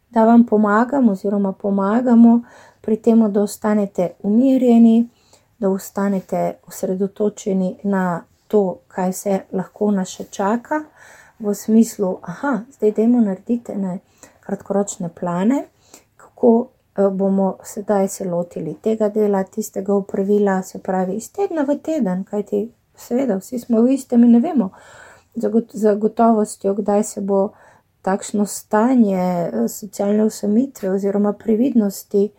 da 0.09 0.23
vam 0.25 0.45
pomagam 0.45 1.09
oziroma 1.09 1.51
pomagamo 1.51 2.39
pri 2.81 2.97
tem, 2.97 3.21
da 3.31 3.41
ostanete 3.41 4.11
umirjeni, 4.23 5.07
da 5.59 5.69
ostanete 5.69 6.53
osredotočeni 6.67 7.75
na 7.83 8.23
to, 8.47 8.79
kaj 8.87 9.13
se 9.13 9.39
lahko 9.51 9.91
nas 9.91 10.09
še 10.09 10.23
čaka, 10.31 10.83
v 11.39 11.53
smislu, 11.55 12.17
ah, 12.21 12.63
zdaj 12.75 12.91
dajmo 12.91 13.21
narediti, 13.21 13.75
ne, 13.75 13.99
kratkoročne 14.39 15.09
plane, 15.19 15.63
kako 16.17 16.67
eh, 16.97 17.09
bomo 17.09 17.57
sedaj 17.63 18.07
se 18.07 18.25
lotili 18.25 18.73
tega 18.81 19.09
dela, 19.09 19.43
tistega 19.43 19.93
upravila, 19.93 20.61
se 20.63 20.79
pravi 20.79 21.15
iz 21.15 21.31
tedna 21.31 21.63
v 21.63 21.77
teden, 21.83 22.23
kajti 22.23 22.65
seveda 22.97 23.37
vsi 23.39 23.59
smo 23.59 23.81
v 23.81 23.93
istem 23.93 24.23
in 24.23 24.31
ne 24.31 24.39
vemo 24.39 24.69
za 25.73 25.95
gotovostjo, 25.95 26.73
kdaj 26.73 27.03
se 27.03 27.21
bo 27.21 27.51
takšno 28.01 28.45
stanje 28.45 29.19
eh, 29.19 29.67
socialne 29.67 30.25
usamitve 30.25 30.91
oziroma 30.91 31.33
previdnosti 31.33 32.29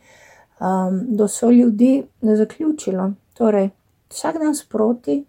um, 0.60 1.16
do 1.16 1.28
so 1.28 1.50
ljudi 1.50 2.04
zaključilo. 2.22 3.12
Torej, 3.34 3.70
vsak 4.08 4.38
dan 4.38 4.54
sproti, 4.54 5.24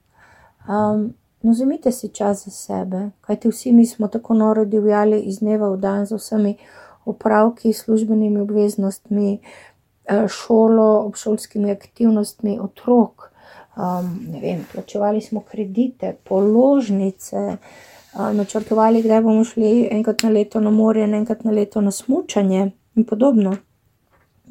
um, 0.68 1.14
no, 1.42 1.52
vzemite 1.52 1.92
si 1.92 2.10
čas 2.10 2.46
za 2.46 2.52
sebe, 2.52 3.10
kajti 3.22 3.50
vsi 3.50 3.72
mi 3.72 3.86
smo 3.86 4.08
tako 4.08 4.34
noro 4.34 4.66
divjali 4.66 5.22
iz 5.22 5.40
dneva 5.40 5.70
v 5.70 5.78
dan 5.78 6.06
z 6.06 6.16
vsemi 6.16 6.58
opravki, 7.06 7.74
službenimi 7.74 8.40
obveznostmi, 8.40 9.40
eh, 10.06 10.28
šolo, 10.28 11.06
obšolskimi 11.06 11.72
aktivnostmi, 11.72 12.60
otrok. 12.60 13.32
Um, 13.78 14.28
ne 14.32 14.40
vem, 14.42 14.66
plačevali 14.74 15.22
smo 15.22 15.42
kredite, 15.42 16.16
položnice, 16.24 17.38
uh, 17.38 17.58
načrtovali, 18.34 19.02
kdaj 19.02 19.22
bomo 19.22 19.44
šli 19.44 19.88
enkrat 19.92 20.24
na 20.24 20.30
leto 20.30 20.60
na 20.60 20.72
morje, 20.72 21.04
enkrat 21.04 21.44
na 21.44 21.52
leto 21.52 21.82
na 21.82 21.92
smučanje 21.92 22.72
in 22.96 23.04
podobno. 23.04 23.56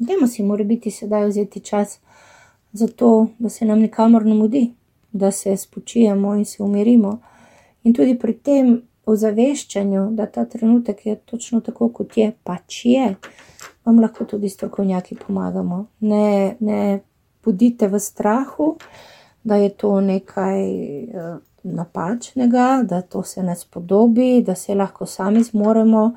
Dajmo 0.01 0.27
si, 0.27 0.43
mora 0.43 0.63
biti 0.63 0.91
sedaj 0.91 1.27
vzeti 1.27 1.59
čas 1.59 1.99
za 2.73 2.87
to, 2.87 3.27
da 3.39 3.49
se 3.49 3.65
nam 3.65 3.79
nikamor 3.79 4.25
ne 4.25 4.33
mudi, 4.33 4.73
da 5.11 5.31
se 5.31 5.57
spočijemo 5.57 6.35
in 6.35 6.45
se 6.45 6.63
umirimo. 6.63 7.19
In 7.83 7.93
tudi 7.93 8.15
pri 8.19 8.33
tem 8.33 8.81
ozaveščanju, 9.05 10.07
da 10.11 10.25
ta 10.25 10.45
trenutek 10.45 11.05
je 11.05 11.15
točno 11.15 11.61
tako, 11.61 11.89
kot 11.89 12.17
je, 12.17 12.31
pač 12.43 12.85
je, 12.85 13.15
vam 13.85 13.99
lahko 14.01 14.25
tudi 14.25 14.49
strokovnjaki 14.49 15.19
pomagamo. 15.21 15.85
Ne, 15.99 16.55
ne 16.59 16.99
bodite 17.45 17.87
v 17.87 17.99
strahu, 17.99 18.75
da 19.43 19.55
je 19.61 19.69
to 19.69 19.99
nekaj 20.01 20.63
uh, 21.03 21.37
napačnega, 21.63 22.81
da 22.89 23.01
to 23.01 23.23
se 23.23 23.43
ne 23.43 23.55
spodobi, 23.55 24.41
da 24.41 24.55
se 24.55 24.75
lahko 24.75 25.05
sami 25.05 25.43
zmoremo. 25.43 26.11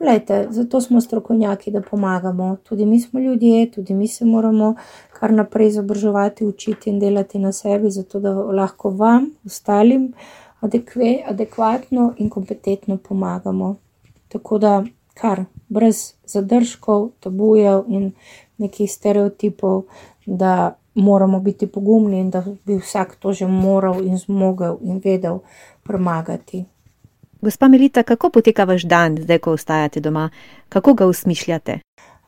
Lejte, 0.00 0.46
zato 0.50 0.80
smo 0.80 1.00
strokovnjaki, 1.00 1.70
da 1.70 1.80
pomagamo. 1.80 2.56
Tudi 2.62 2.86
mi 2.86 3.00
smo 3.00 3.20
ljudje, 3.20 3.70
tudi 3.70 3.94
mi 3.94 4.08
se 4.08 4.24
moramo 4.24 4.74
kar 5.12 5.32
naprej 5.32 5.68
izobraževati, 5.68 6.46
učiti 6.46 6.90
in 6.90 6.98
delati 7.00 7.38
na 7.38 7.52
sebi, 7.52 7.90
zato 7.90 8.20
da 8.20 8.32
lahko 8.32 8.90
vam, 8.90 9.30
ostalim, 9.46 10.12
adekve, 10.60 11.18
adekvatno 11.26 12.14
in 12.16 12.30
kompetentno 12.30 12.96
pomagamo. 12.96 13.76
Tako 14.28 14.58
da 14.58 14.84
kar 15.14 15.44
brez 15.68 16.12
zadržkov, 16.24 17.10
tabujev 17.20 17.84
in 17.88 18.12
nekih 18.58 18.92
stereotipov, 18.92 19.82
da 20.26 20.74
moramo 20.94 21.40
biti 21.40 21.66
pogumni 21.66 22.20
in 22.20 22.30
da 22.30 22.44
bi 22.64 22.76
vsak 22.76 23.16
to 23.16 23.32
že 23.32 23.46
moral 23.46 24.00
in 24.06 24.18
zmogel 24.18 24.78
in 24.82 25.00
vedel 25.04 25.38
premagati. 25.82 26.64
Gospa 27.42 27.68
Melita, 27.68 28.02
kako 28.02 28.30
poteka 28.30 28.64
vaš 28.64 28.82
dan, 28.82 29.16
zdaj, 29.18 29.38
ko 29.38 29.52
ostajate 29.52 30.00
doma, 30.00 30.30
kako 30.68 30.94
ga 30.94 31.06
usmišljate? 31.06 31.78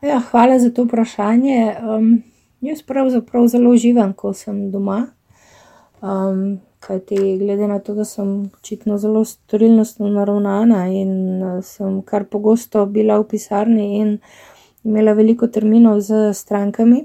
Ja, 0.02 0.20
hvala 0.30 0.58
za 0.58 0.70
to 0.70 0.84
vprašanje. 0.84 1.74
Um, 1.82 2.22
jaz 2.60 2.82
pravzaprav 2.82 3.46
zelo 3.46 3.70
uživam, 3.70 4.12
ko 4.12 4.32
sem 4.32 4.70
doma. 4.70 5.06
Um, 6.00 6.60
kajti, 6.80 7.36
glede 7.38 7.68
na 7.68 7.78
to, 7.78 7.94
da 7.94 8.04
sem 8.04 8.50
očitno 8.58 8.98
zelo 8.98 9.24
storilnostno 9.24 10.08
naravnana 10.08 10.86
in 10.88 11.42
uh, 11.42 11.64
sem 11.64 12.00
kar 12.02 12.24
pogosto 12.24 12.86
bila 12.86 13.20
v 13.20 13.28
pisarni 13.28 13.98
in 13.98 14.18
imela 14.84 15.12
veliko 15.12 15.46
terminov 15.46 16.00
z 16.00 16.32
strankami, 16.34 17.04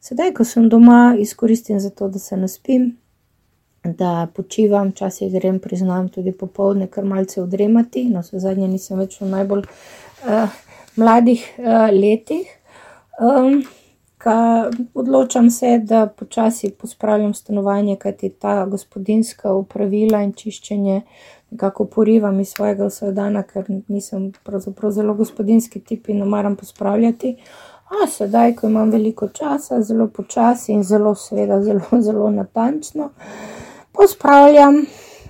sedaj, 0.00 0.34
ko 0.34 0.44
sem 0.44 0.68
doma, 0.68 1.14
izkoristim 1.18 1.80
za 1.80 1.90
to, 1.90 2.08
da 2.08 2.18
se 2.18 2.36
naspim, 2.36 2.96
da 3.84 4.26
počivam, 4.34 4.90
včasih 4.90 5.32
grem, 5.32 5.58
priznam, 5.58 6.08
tudi 6.08 6.32
popoldne, 6.32 6.86
kar 6.86 7.04
malce 7.04 7.42
odremati, 7.42 8.04
no, 8.08 8.24
vse 8.24 8.40
zadnje 8.40 8.68
nisem 8.68 8.98
več 8.98 9.20
v 9.20 9.28
najbolj 9.28 9.64
uh, 9.64 10.60
mladih 10.96 11.44
uh, 11.58 11.88
letih. 11.92 12.48
Um, 13.20 13.62
ka, 14.24 14.70
odločam 14.94 15.50
se, 15.50 15.78
da 15.78 16.06
počasi 16.06 16.70
pospravljam 16.70 17.34
stanovanje, 17.34 17.96
kajti 17.96 18.30
ta 18.40 18.64
gospodinska 18.66 19.52
upravila 19.52 20.22
in 20.24 20.32
čiščenje 20.32 21.02
nekako 21.50 21.84
porivam 21.84 22.40
iz 22.40 22.48
svojega 22.48 22.88
vsakdana, 22.88 23.42
ker 23.46 23.68
nisem 23.88 24.32
pravzaprav 24.44 24.90
zelo 24.90 25.14
gospodinski 25.14 25.80
tip 25.80 26.08
in 26.08 26.18
ne 26.18 26.24
maram 26.24 26.56
pospravljati. 26.56 27.36
A 27.94 28.06
sedaj, 28.10 28.54
ko 28.56 28.66
imam 28.66 28.90
veliko 28.90 29.28
časa, 29.28 29.82
zelo 29.82 30.08
počasi 30.08 30.72
in 30.72 30.82
zelo, 30.82 31.14
seveda, 31.14 31.60
zelo, 31.62 32.00
zelo 32.06 32.30
natančno, 32.30 33.10
pospravljam 33.94 34.84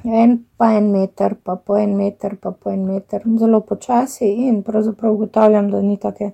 en 0.05 0.37
pa 0.57 0.72
en 0.77 0.90
meter, 0.92 1.37
pa 1.44 1.57
po 1.57 1.77
en 1.77 1.96
meter, 1.96 2.37
pa 2.37 2.50
po 2.50 2.70
en 2.70 2.85
meter, 2.87 3.22
zelo 3.38 3.61
počasi 3.61 4.29
in 4.48 4.62
pravzaprav 4.62 5.14
ugotavljam, 5.14 5.70
da 5.70 5.83
ni 5.83 5.96
tako 5.96 6.31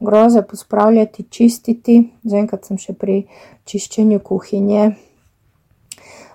groze 0.00 0.42
pospravljati, 0.42 1.24
čistiti. 1.30 1.98
Zaenkrat 2.22 2.66
sem 2.66 2.78
še 2.78 2.94
pri 2.98 3.24
čiščenju 3.64 4.20
kuhinje. 4.20 4.92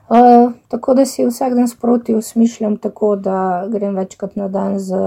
Uh, 0.10 0.56
tako 0.73 0.95
da 0.97 1.06
si 1.06 1.25
vsak 1.25 1.54
dan 1.54 1.67
sproti 1.69 2.15
usmišljam, 2.17 2.80
tako 2.82 3.13
da 3.15 3.67
grem 3.69 3.95
večkrat 3.95 4.36
na 4.36 4.47
dan 4.47 4.80
z 4.80 4.97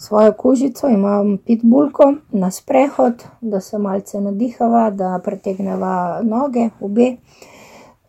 svojo 0.00 0.32
kožico, 0.32 0.88
imam 0.88 1.38
pitbulko 1.46 2.14
na 2.32 2.50
sprehod, 2.50 3.24
da 3.40 3.60
se 3.60 3.78
malce 3.78 4.20
nadihava, 4.20 4.90
da 4.90 5.20
pretegneva 5.24 6.20
noge, 6.24 6.68
obe. 6.80 7.14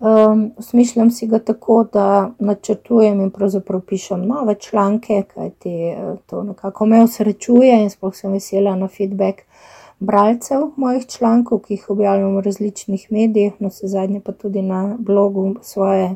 Um, 0.02 0.52
usmišljam 0.58 1.12
si 1.12 1.28
ga 1.28 1.40
tako, 1.40 1.84
da 1.94 2.32
načrtujem 2.40 3.20
in 3.22 3.32
pravzaprav 3.32 3.82
pišem 3.82 4.28
nove 4.28 4.56
članke, 4.56 5.24
kajti 5.34 5.94
to 6.26 6.44
nekako 6.44 6.86
me 6.86 7.04
osrečuje 7.04 7.84
in 7.84 7.90
sploh 7.90 8.16
sem 8.16 8.32
vesela 8.32 8.76
na 8.76 8.88
feedback 8.88 9.42
bralcev 10.00 10.72
mojih 10.76 11.06
člankov, 11.06 11.60
ki 11.60 11.74
jih 11.74 11.90
objavljam 11.90 12.36
v 12.36 12.42
različnih 12.42 13.06
medijih, 13.12 13.54
no 13.60 13.70
se 13.70 13.88
zadnje 13.88 14.20
pa 14.20 14.32
tudi 14.32 14.62
na 14.62 14.96
blogu 15.00 15.56
svoje 15.62 16.16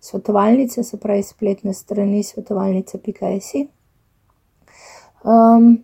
svetovalnice, 0.00 0.82
se 0.82 1.00
pravi 1.00 1.22
spletne 1.22 1.74
strani 1.74 2.22
svetovalnice.si. 2.22 3.66
Um, 5.22 5.78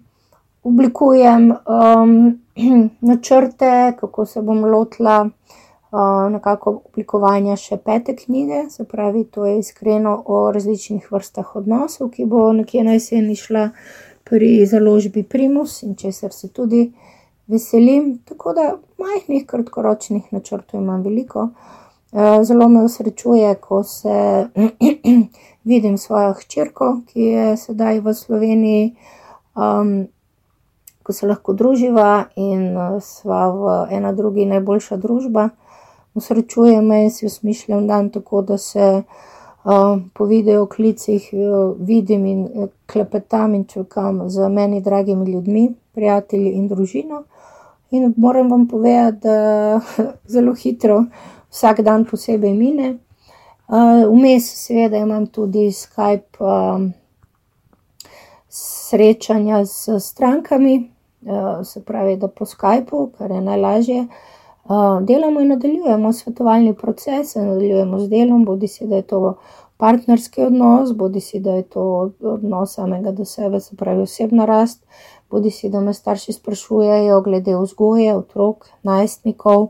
oblikujem 0.63 1.51
um, 1.51 2.41
načrte, 3.11 3.97
kako 4.01 4.27
se 4.27 4.43
bom 4.43 4.65
lotila 4.65 5.29
nekako 6.31 6.83
oblikovanja 6.85 7.57
še 7.57 7.79
pete 7.81 8.17
knjige, 8.17 8.69
se 8.71 8.85
pravi, 8.85 9.25
to 9.25 9.47
je 9.47 9.59
iskreno 9.59 10.23
o 10.27 10.53
različnih 10.53 11.13
vrstah 11.13 11.57
odnosov, 11.57 12.11
ki 12.11 12.27
bo 12.29 12.53
nekje 12.53 12.85
na 12.85 12.93
jeseni 12.99 13.37
šla 13.37 13.71
pri 14.29 14.67
založbi 14.67 15.23
Primus 15.23 15.83
in 15.83 15.95
česar 15.97 16.33
se 16.33 16.49
tudi 16.49 16.93
veselim. 17.47 18.19
Tako 18.29 18.53
da 18.53 18.75
majhnih 18.99 19.47
kratkoročnih 19.47 20.33
načrtov 20.33 20.81
imam 20.81 21.03
veliko. 21.03 21.49
Zelo 22.43 22.69
me 22.69 22.85
usrečuje, 22.85 23.55
ko 23.55 23.83
se 23.85 24.49
vidim 25.71 25.99
svojo 25.99 26.35
hčerko, 26.35 27.01
ki 27.09 27.21
je 27.21 27.57
sedaj 27.57 28.01
v 28.01 28.15
Sloveniji, 28.15 28.95
um, 29.57 30.07
ko 31.03 31.13
se 31.13 31.27
lahko 31.27 31.53
druživa 31.53 32.29
in 32.37 32.77
sva 33.01 33.49
v 33.53 33.75
ena 33.97 34.13
drugi 34.13 34.47
najboljša 34.49 34.97
družba. 34.97 35.49
Usrečuje 36.15 36.83
me 36.83 37.11
si 37.11 37.27
usmišljam 37.27 37.87
dan 37.87 38.11
tako, 38.11 38.43
da 38.43 38.59
se 38.59 39.03
uh, 39.03 39.99
po 40.15 40.25
video 40.25 40.67
klicih 40.67 41.31
vidim 41.79 42.27
in 42.27 42.69
klepetam 42.93 43.55
in 43.55 43.65
čakam 43.65 44.31
z 44.31 44.49
meni 44.49 44.81
dragimi 44.81 45.31
ljudmi, 45.31 45.75
prijatelji 45.93 46.51
in 46.51 46.69
družino. 46.69 47.23
In 47.91 48.15
moram 48.17 48.51
vam 48.51 48.69
povedati, 48.69 49.19
da 49.23 49.81
zelo 50.35 50.55
hitro 50.55 51.05
vsak 51.51 51.81
dan 51.81 52.05
posebej 52.05 52.55
mine. 52.55 52.97
Vmes, 54.11 54.45
uh, 54.53 54.57
seveda, 54.57 54.97
imam 54.97 55.27
tudi 55.27 55.71
Skype 55.71 56.41
um, 56.41 56.93
srečanja 58.49 59.67
s 59.67 59.89
strankami, 60.01 60.91
uh, 61.23 61.67
se 61.67 61.85
pravi, 61.85 62.17
da 62.17 62.29
po 62.29 62.45
Skypu, 62.45 63.11
kar 63.19 63.31
je 63.31 63.41
najlažje. 63.41 64.01
Uh, 64.01 64.38
delamo 65.01 65.41
in 65.41 65.49
nadaljujemo 65.49 66.13
svetovalni 66.13 66.75
proces, 66.75 67.35
nadaljujemo 67.35 67.99
z 67.99 68.09
delom, 68.09 68.45
bodi 68.45 68.69
si, 68.69 68.87
da 68.87 68.97
je 68.97 69.03
to 69.03 69.35
partnerski 69.77 70.43
odnos, 70.43 70.93
bodi 70.93 71.21
si, 71.21 71.41
da 71.41 71.55
je 71.55 71.63
to 71.63 72.11
odnos 72.21 72.75
samega 72.75 73.13
do 73.13 73.25
sebe, 73.25 73.61
se 73.61 73.77
pravi 73.77 74.03
osebna 74.03 74.45
rast, 74.45 74.85
bodi 75.31 75.51
si, 75.51 75.69
da 75.69 75.81
me 75.81 75.95
starši 75.95 76.33
sprašujejo 76.33 77.21
glede 77.21 77.57
vzgoje 77.57 78.17
otrok, 78.17 78.67
najstnikov, 78.83 79.69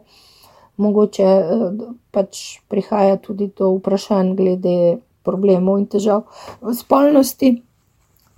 mogoče 0.76 1.22
eh, 1.22 1.70
pač 2.10 2.60
prihaja 2.68 3.16
tudi 3.16 3.50
do 3.58 3.70
vprašanj 3.76 4.34
glede 4.36 4.98
problemov 5.22 5.78
in 5.78 5.86
težav 5.86 6.24
v 6.60 6.74
spolnosti. 6.74 7.58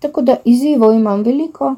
Tako 0.01 0.25
da 0.25 0.37
izzivov 0.45 0.95
imam 0.97 1.23
veliko, 1.23 1.75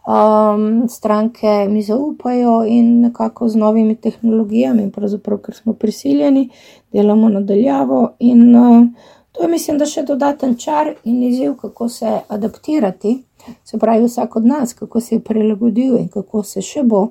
Um, 0.00 0.88
stranke 0.88 1.66
mi 1.68 1.82
zaupajo 1.82 2.64
in 2.64 3.00
nekako 3.00 3.48
z 3.48 3.56
novimi 3.56 3.94
tehnologijami, 3.94 4.90
pravzaprav, 4.90 5.38
ker 5.38 5.54
smo 5.54 5.72
prisiljeni, 5.72 6.48
delamo 6.92 7.28
nadaljavo. 7.28 8.12
In 8.18 8.56
uh, 8.56 8.86
to 9.32 9.42
je, 9.42 9.48
mislim, 9.48 9.78
da 9.78 9.86
še 9.86 10.02
dodaten 10.08 10.56
čar 10.56 10.94
in 11.04 11.22
izziv, 11.22 11.52
kako 11.60 11.88
se 11.88 12.14
adaptirati, 12.28 13.18
se 13.64 13.78
pravi, 13.78 14.08
vsak 14.08 14.36
od 14.36 14.46
nas, 14.46 14.72
kako 14.74 15.00
se 15.00 15.14
je 15.14 15.20
prilagodil 15.20 15.98
in 15.98 16.08
kako 16.08 16.42
se 16.42 16.62
še 16.64 16.82
bo 16.82 17.10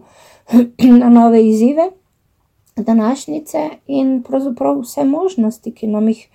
na 1.02 1.10
nove 1.10 1.46
izzive 1.46 1.92
današnjice 2.76 3.70
in 3.88 4.24
pravzaprav 4.24 4.82
vse 4.82 5.06
možnosti, 5.06 5.72
ki 5.72 5.88
nam 5.88 6.08
jih 6.10 6.26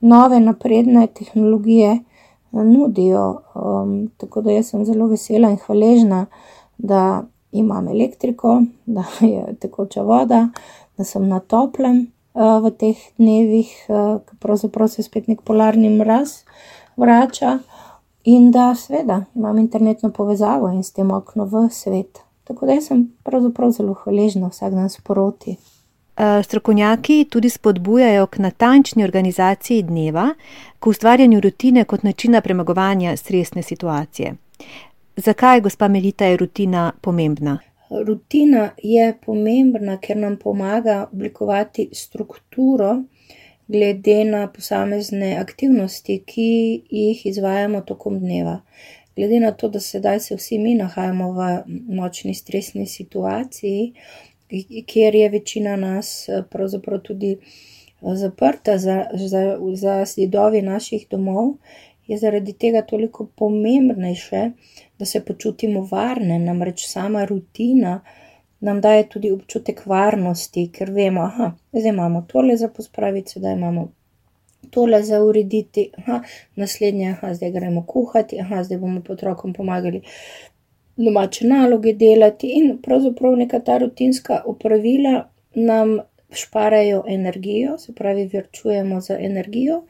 nove 0.00 0.40
napredne 0.40 1.06
tehnologije 1.06 1.90
eh, 1.92 2.09
nudijo. 2.52 3.40
Um, 3.54 4.10
tako 4.16 4.40
da 4.40 4.50
jaz 4.50 4.70
sem 4.70 4.84
zelo 4.84 5.06
vesela 5.06 5.50
in 5.50 5.58
hvaležna, 5.66 6.26
da 6.78 7.22
imam 7.52 7.88
elektriko, 7.88 8.62
da 8.86 9.04
je 9.20 9.54
tekoča 9.60 10.02
voda, 10.02 10.48
da 10.96 11.04
sem 11.04 11.28
na 11.28 11.40
toplem 11.40 12.06
uh, 12.34 12.58
v 12.64 12.70
teh 12.70 12.96
dnevih, 13.18 13.74
uh, 13.88 14.20
ko 14.26 14.36
pravzaprav 14.40 14.88
se 14.88 15.02
spet 15.02 15.28
nek 15.28 15.42
polarni 15.42 15.90
mraz 15.90 16.42
vrača. 16.96 17.58
In 18.24 18.50
da, 18.52 18.74
seveda, 18.76 19.22
imam 19.34 19.58
internetno 19.58 20.10
povezavo 20.12 20.68
in 20.68 20.82
s 20.84 20.92
tem 20.92 21.10
okno 21.10 21.44
v 21.44 21.68
svet. 21.72 22.20
Tako 22.44 22.66
da 22.66 22.80
sem 22.80 23.06
pravzaprav 23.24 23.70
zelo 23.70 23.94
hvaležna 23.94 24.48
vsak 24.48 24.74
dan 24.74 24.90
sproti. 24.90 25.56
Eh, 26.20 26.42
strokovnjaki 26.42 27.24
tudi 27.30 27.48
spodbujajo 27.50 28.26
k 28.26 28.38
natančni 28.38 29.04
organizaciji 29.04 29.82
dneva, 29.82 30.34
k 30.78 30.86
ustvarjanju 30.86 31.40
rutine 31.40 31.84
kot 31.84 32.02
načina 32.02 32.40
premagovanja 32.40 33.16
stresne 33.16 33.62
situacije. 33.62 34.34
Zakaj, 35.16 35.60
gospa 35.60 35.88
Melita, 35.88 36.24
je 36.24 36.36
rutina 36.36 36.92
pomembna? 37.00 37.58
Rutina 38.06 38.70
je 38.82 39.14
pomembna, 39.26 39.96
ker 39.96 40.16
nam 40.16 40.36
pomaga 40.36 41.08
oblikovati 41.12 41.88
strukturo 41.92 43.02
glede 43.68 44.24
na 44.24 44.46
posamezne 44.52 45.36
aktivnosti, 45.38 46.22
ki 46.26 46.82
jih 46.90 47.26
izvajamo 47.26 47.80
tokom 47.80 48.18
dneva. 48.18 48.60
Glede 49.16 49.40
na 49.40 49.52
to, 49.52 49.68
da 49.68 49.80
sedaj 49.80 50.20
se 50.20 50.36
vsi 50.36 50.58
mi 50.58 50.74
nahajamo 50.74 51.32
v 51.32 51.48
močni 51.88 52.34
stresni 52.34 52.86
situaciji, 52.86 53.94
kjer 54.86 55.14
je 55.14 55.28
večina 55.28 55.76
nas 55.76 56.28
eh, 56.28 56.42
pravzaprav 56.50 57.00
tudi 57.00 57.32
eh, 57.32 58.16
zaprta 58.16 58.78
za, 58.78 59.04
za, 59.14 59.58
za 59.74 60.04
zidovi 60.04 60.62
naših 60.62 61.06
domov, 61.10 61.54
je 62.06 62.18
zaradi 62.18 62.52
tega 62.52 62.82
toliko 62.82 63.26
pomembnejše, 63.36 64.50
da 64.98 65.04
se 65.04 65.24
počutimo 65.24 65.88
varne, 65.90 66.38
namreč 66.38 66.86
sama 66.86 67.24
rutina 67.24 68.00
nam 68.60 68.80
daje 68.80 69.08
tudi 69.08 69.30
občutek 69.32 69.86
varnosti, 69.86 70.68
ker 70.72 70.90
vemo, 70.90 71.30
da 71.38 71.80
zdaj 71.80 71.92
imamo 71.92 72.26
tole 72.32 72.56
za 72.56 72.68
pospraviti, 72.68 73.40
da 73.40 73.50
imamo. 73.50 73.88
Tole 74.70 75.02
za 75.02 75.22
urediti, 75.24 75.90
aha, 75.98 76.20
naslednje, 76.56 77.08
aha, 77.10 77.34
zdaj 77.34 77.50
gremo 77.50 77.84
kuhati, 77.86 78.40
aha, 78.40 78.62
zdaj 78.64 78.78
bomo 78.78 79.00
otrokom 79.08 79.52
pomagali 79.52 80.02
domače 80.96 81.46
naloge 81.46 81.92
delati, 81.92 82.52
in 82.56 82.78
pravzaprav 82.82 83.36
neka 83.36 83.60
ta 83.60 83.78
rutinska 83.78 84.42
opravila 84.46 85.28
nam 85.54 85.98
šparajo 86.32 87.04
energijo, 87.08 87.78
se 87.78 87.94
pravi, 87.94 88.26
vrčujemo 88.26 89.00
za 89.00 89.18
energijo, 89.18 89.82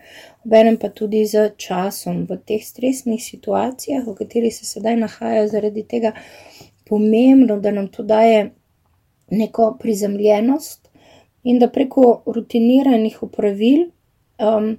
obenem 0.44 0.76
pa 0.76 0.88
tudi 0.88 1.26
z 1.26 1.50
časom 1.56 2.26
v 2.30 2.38
teh 2.46 2.64
stresnih 2.64 3.22
situacijah, 3.22 4.06
v 4.06 4.14
katerih 4.14 4.54
se 4.54 4.64
sedaj 4.64 4.96
nahajajo, 4.96 5.48
zaradi 5.48 5.84
tega 5.84 6.12
pomembno, 6.88 7.60
da 7.60 7.70
nam 7.70 7.88
to 7.88 8.02
daje 8.02 8.50
neko 9.30 9.76
prizemljenost 9.80 10.88
in 11.44 11.58
da 11.58 11.68
preko 11.68 12.22
rutiniranih 12.26 13.22
opravil. 13.22 13.90
Um, 14.38 14.76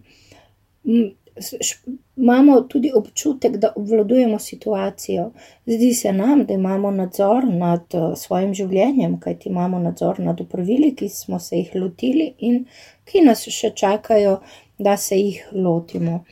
imamo 2.18 2.62
tudi 2.62 2.92
občutek, 2.96 3.58
da 3.58 3.74
obvladujemo 3.76 4.40
situacijo. 4.40 5.32
Zdi 5.66 5.94
se 5.94 6.14
nam, 6.14 6.46
da 6.46 6.54
imamo 6.54 6.92
nadzor 6.92 7.48
nad 7.48 7.84
uh, 7.94 8.18
svojim 8.18 8.54
življenjem, 8.54 9.20
kajti 9.20 9.50
imamo 9.50 9.80
nadzor 9.80 10.20
nad 10.20 10.42
upravili, 10.42 10.96
ki 10.96 11.10
smo 11.10 11.40
se 11.40 11.58
jih 11.58 11.76
lotili 11.76 12.34
in 12.40 12.66
ki 13.06 13.22
nas 13.26 13.46
še 13.50 13.74
čakajo, 13.76 14.40
da 14.78 14.98
se 14.98 15.18
jih 15.18 15.46
lotimo. 15.54 16.24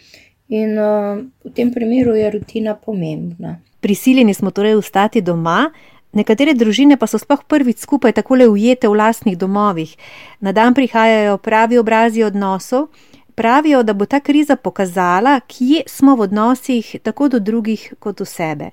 In 0.50 0.78
uh, 0.80 1.22
v 1.46 1.54
tem 1.54 1.72
primeru 1.74 2.16
je 2.18 2.32
rutina 2.32 2.76
pomembna. 2.76 3.60
Prisiljeni 3.80 4.34
smo 4.34 4.52
torej 4.52 4.76
ostati 4.76 5.22
doma. 5.22 5.70
Nekatere 6.10 6.56
družine 6.58 6.98
pa 6.98 7.06
so 7.06 7.20
sploh 7.22 7.44
prvič 7.46 7.84
skupaj 7.86 8.16
tako 8.18 8.34
ujete 8.50 8.90
v 8.90 8.98
lastnih 8.98 9.38
domovih. 9.38 9.94
Na 10.42 10.52
dan 10.52 10.74
prihajajo 10.74 11.38
pravi 11.38 11.78
obrazi 11.78 12.24
odnosov, 12.24 12.90
pravijo, 13.40 13.84
da 13.84 13.94
bo 13.94 14.06
ta 14.06 14.20
kriza 14.20 14.56
pokazala, 14.56 15.40
kje 15.40 15.84
smo 15.88 16.16
v 16.16 16.22
odnosih 16.28 16.96
tako 17.04 17.30
do 17.30 17.40
drugih 17.40 17.94
kot 18.00 18.18
do 18.18 18.26
sebe. 18.26 18.70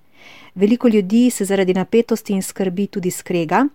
Veliko 0.54 0.88
ljudi 0.88 1.30
se 1.30 1.44
zaradi 1.44 1.74
napetosti 1.74 2.32
in 2.32 2.42
skrbi 2.42 2.86
tudi 2.86 3.10
skrega. 3.10 3.66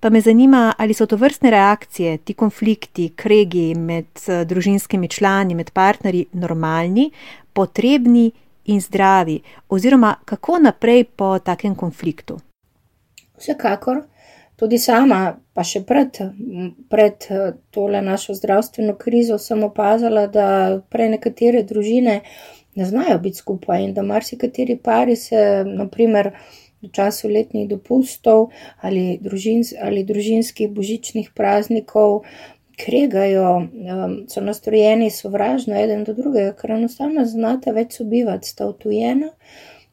Pa 0.00 0.10
me 0.10 0.20
zanima, 0.20 0.72
ali 0.78 0.94
so 0.94 1.06
to 1.06 1.16
vrstne 1.16 1.50
reakcije, 1.50 2.18
ti 2.18 2.34
konflikti, 2.34 3.10
kregi 3.16 3.74
med 3.74 4.06
eh, 4.28 4.44
družinskimi 4.44 5.08
člani, 5.08 5.54
med 5.54 5.70
partnerji 5.70 6.26
normalni, 6.32 7.10
potrebni 7.52 8.30
in 8.64 8.80
zdravi, 8.80 9.40
oziroma 9.68 10.14
kako 10.24 10.58
naprej 10.58 11.04
po 11.04 11.38
takem 11.38 11.74
konfliktu. 11.74 12.40
Vsekakor 13.38 14.02
tudi 14.60 14.78
sama, 14.78 15.38
pa 15.56 15.64
še 15.64 15.80
pred, 15.88 16.18
pred 16.92 17.26
tole 17.72 18.02
našo 18.04 18.36
zdravstveno 18.36 18.92
krizo, 19.00 19.38
sem 19.40 19.64
opazila, 19.64 20.26
da 20.28 20.80
prej 20.92 21.14
nekatere 21.16 21.62
družine 21.64 22.20
ne 22.76 22.86
znajo 22.86 23.18
biti 23.24 23.40
skupaj 23.40 23.86
in 23.86 23.94
da 23.96 24.04
marsikateri 24.06 24.76
pari 24.76 25.16
se, 25.16 25.64
naprimer, 25.66 26.34
v 26.80 26.88
času 26.96 27.28
letnih 27.28 27.66
dopustov 27.68 28.50
ali, 28.80 29.18
družins, 29.20 29.74
ali 29.76 30.04
družinskih 30.04 30.70
božičnih 30.72 31.32
praznikov. 31.36 32.22
Kregajo, 32.80 33.48
um, 33.60 34.12
so 34.32 34.40
nastrojeni 34.40 35.10
sovražno 35.12 35.76
eden 35.76 36.06
do 36.06 36.14
drugega, 36.16 36.54
ker 36.56 36.72
enostavno 36.78 37.26
znata 37.28 37.74
več 37.76 37.98
sobivati, 37.98 38.48
sta 38.48 38.70
utujena, 38.70 39.28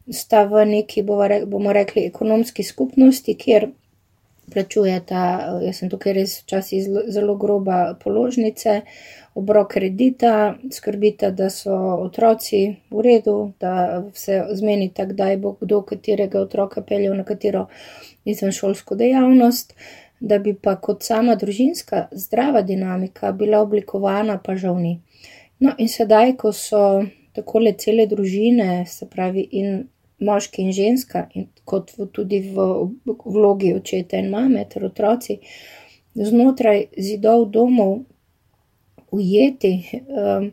sta 0.07 0.45
v 0.47 0.63
neki, 0.69 1.03
bomo 1.03 1.75
rekli, 1.75 2.05
ekonomski 2.07 2.63
skupnosti, 2.63 3.35
kjer 3.35 3.67
plačujeta, 4.53 5.21
jaz 5.65 5.81
sem 5.81 5.89
tukaj 5.91 6.13
res 6.15 6.37
včasih 6.41 6.87
zelo 7.13 7.35
groba 7.35 7.97
položnice, 8.03 8.81
obrok 9.37 9.73
kredita, 9.73 10.55
skrbita, 10.73 11.31
da 11.31 11.49
so 11.53 11.75
otroci 12.01 12.61
v 12.91 13.03
redu, 13.05 13.37
da 13.59 14.03
se 14.13 14.39
zmenita, 14.57 15.05
kdaj 15.05 15.37
bo 15.43 15.53
kdo 15.61 15.81
katerega 15.85 16.41
otroka 16.41 16.81
peljal 16.81 17.17
na 17.17 17.25
katero 17.27 17.67
izvenšolsko 18.25 18.95
dejavnost, 18.95 19.75
da 20.19 20.39
bi 20.39 20.55
pa 20.55 20.75
kot 20.81 21.03
sama 21.05 21.35
družinska 21.35 22.07
zdrava 22.11 22.63
dinamika 22.65 23.31
bila 23.31 23.61
oblikovana, 23.61 24.39
pa 24.43 24.55
žal 24.55 24.79
ni. 24.81 24.97
No 25.59 25.73
in 25.77 25.89
sedaj, 25.89 26.33
ko 26.41 26.51
so 26.53 26.81
takole 27.37 27.73
cele 27.77 28.07
družine, 28.09 28.85
se 28.89 29.05
pravi 29.09 29.45
in 29.59 29.83
moški 30.19 30.61
in 30.61 30.71
ženska, 30.73 31.27
in 31.33 31.47
kot 31.65 31.91
v, 31.97 32.07
tudi 32.13 32.39
v 32.53 32.67
vlogi 33.25 33.73
očeta 33.77 34.17
in 34.17 34.31
mame 34.33 34.65
ter 34.69 34.85
otroci, 34.85 35.39
znotraj 36.15 36.87
zidov 36.97 37.49
domov 37.53 37.99
ujeti, 39.11 39.73
um, 40.09 40.51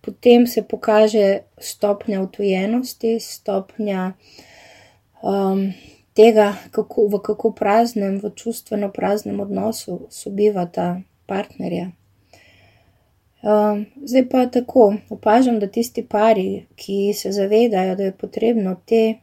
potem 0.00 0.46
se 0.46 0.62
pokaže 0.62 1.40
stopnja 1.58 2.22
utojenosti, 2.22 3.18
stopnja 3.20 4.12
um, 5.22 5.70
tega, 6.14 6.54
kako, 6.70 7.06
v 7.06 7.22
kako 7.22 7.52
praznem, 7.54 8.18
v 8.18 8.34
čustveno 8.34 8.90
praznem 8.92 9.40
odnosu 9.40 10.06
sobivata 10.10 11.00
partnerja. 11.26 11.92
Um, 13.48 13.86
zdaj 14.04 14.28
pa 14.28 14.46
tako, 14.46 14.94
opažam, 15.10 15.58
da 15.60 15.66
tisti 15.66 16.02
pari, 16.06 16.66
ki 16.76 17.12
se 17.14 17.32
zavedajo, 17.32 17.94
da 17.96 18.02
je 18.02 18.12
potrebno 18.12 18.74
te 18.86 19.14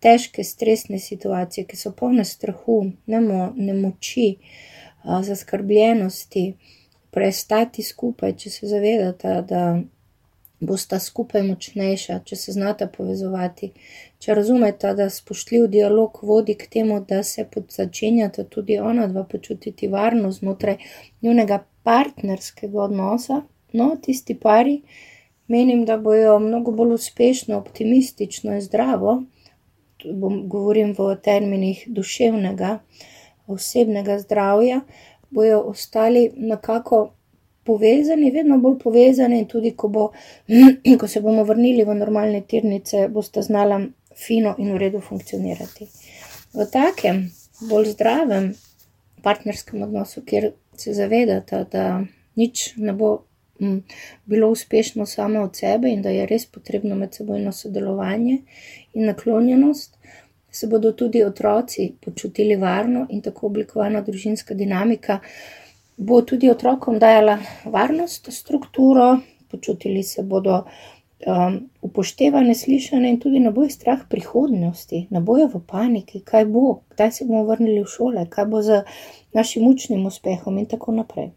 težke 0.00 0.44
stresne 0.44 0.98
situacije, 0.98 1.64
ki 1.64 1.76
so 1.76 1.92
polne 1.96 2.24
strahu, 2.24 2.90
nemo, 3.06 3.52
nemoči, 3.56 4.26
uh, 4.36 5.22
zaskrbljenosti, 5.24 6.52
prestati 7.10 7.82
skupaj, 7.82 8.36
če 8.36 8.50
se 8.50 8.68
zavedata, 8.68 9.40
da 9.40 9.62
bosta 10.60 10.98
skupaj 11.00 11.42
močnejša, 11.46 12.18
če 12.24 12.36
se 12.36 12.52
znata 12.52 12.86
povezovati, 12.92 13.70
če 14.22 14.36
razumeta, 14.36 14.92
da 14.98 15.08
spoštljiv 15.10 15.66
dialog 15.72 16.20
vodi 16.28 16.58
k 16.60 16.68
temu, 16.76 17.00
da 17.08 17.22
se 17.22 17.46
začenjata 17.68 18.44
tudi 18.44 18.78
ona 18.78 19.06
dva 19.06 19.24
počutiti 19.24 19.88
varno 19.88 20.30
znotraj 20.30 20.76
njunega 21.22 21.64
partnerskega 21.82 22.82
odnosa, 22.82 23.40
No, 23.72 23.96
tisti 24.02 24.34
pari, 24.34 24.80
menim, 25.48 25.84
da 25.84 25.96
bojo 25.96 26.38
mnogo 26.38 26.72
bolj 26.72 26.94
uspešno, 26.94 27.56
optimistično 27.58 28.54
in 28.54 28.60
zdravo 28.60 29.22
bom, 30.10 30.48
govorim 30.48 30.94
v 30.98 31.16
terminih 31.22 31.84
duševnega, 31.86 32.78
osebnega 33.46 34.18
zdravja, 34.18 34.80
bojo 35.30 35.60
ostali 35.60 36.30
nekako 36.36 37.12
povezani, 37.64 38.30
vedno 38.30 38.58
bolj 38.58 38.78
povezani, 38.78 39.38
in 39.42 39.48
tudi 39.48 39.74
ko, 39.76 39.88
bo, 39.88 40.10
ko 41.00 41.08
se 41.08 41.20
bomo 41.20 41.44
vrnili 41.44 41.84
v 41.84 41.94
normalne 41.94 42.42
tirnice, 42.48 43.06
boste 43.08 43.42
znali 43.42 43.86
fino 44.18 44.54
in 44.58 44.72
v 44.72 44.78
redu 44.78 45.00
funkcionirati. 45.00 45.88
V 46.52 46.66
takem, 46.72 47.24
bolj 47.68 47.94
zdravem 47.94 48.52
partnerskem 49.22 49.82
odnosu, 49.82 50.24
kjer 50.26 50.52
se 50.76 50.94
zavedate, 50.94 51.64
da 51.70 52.02
nič 52.36 52.72
ne 52.76 52.92
bo 52.92 53.22
bilo 54.24 54.50
uspešno 54.50 55.06
samo 55.06 55.40
od 55.42 55.56
sebe 55.56 55.90
in 55.90 56.02
da 56.02 56.10
je 56.10 56.26
res 56.26 56.46
potrebno 56.46 56.94
medsebojno 56.94 57.52
sodelovanje 57.52 58.38
in 58.94 59.06
naklonjenost, 59.06 59.98
se 60.50 60.66
bodo 60.66 60.92
tudi 60.92 61.24
otroci 61.24 61.92
počutili 62.00 62.56
varno 62.56 63.06
in 63.10 63.22
tako 63.22 63.46
oblikovana 63.46 64.00
družinska 64.00 64.54
dinamika 64.54 65.20
bo 65.96 66.22
tudi 66.22 66.50
otrokom 66.50 66.98
dajala 66.98 67.38
varnost, 67.64 68.32
strukturo, 68.32 69.18
počutili 69.50 70.02
se 70.02 70.22
bodo 70.22 70.64
um, 71.26 71.70
upoštevane, 71.82 72.54
slišane 72.54 73.10
in 73.10 73.20
tudi 73.20 73.38
ne 73.38 73.50
bojo 73.50 73.70
strah 73.70 74.00
prihodnosti, 74.08 75.06
ne 75.10 75.20
bojo 75.20 75.46
v 75.54 75.60
paniki, 75.66 76.22
kaj 76.24 76.46
bo, 76.46 76.80
kdaj 76.94 77.12
se 77.12 77.28
bomo 77.28 77.44
vrnili 77.44 77.82
v 77.84 77.92
šole, 77.96 78.26
kaj 78.30 78.46
bo 78.46 78.62
z 78.62 78.82
našim 79.32 79.66
učnim 79.68 80.06
uspehom 80.06 80.58
in 80.58 80.66
tako 80.66 80.96
naprej. 80.96 81.30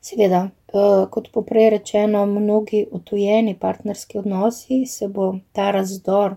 Seveda, 0.00 0.48
uh, 0.72 1.06
kot 1.10 1.30
poprej 1.32 1.70
rečeno, 1.70 2.26
mnogi 2.26 2.86
otujeni 2.92 3.56
partnerski 3.58 4.18
odnosi 4.18 4.84
se 4.86 5.08
bo 5.08 5.34
ta 5.52 5.70
razdor, 5.70 6.36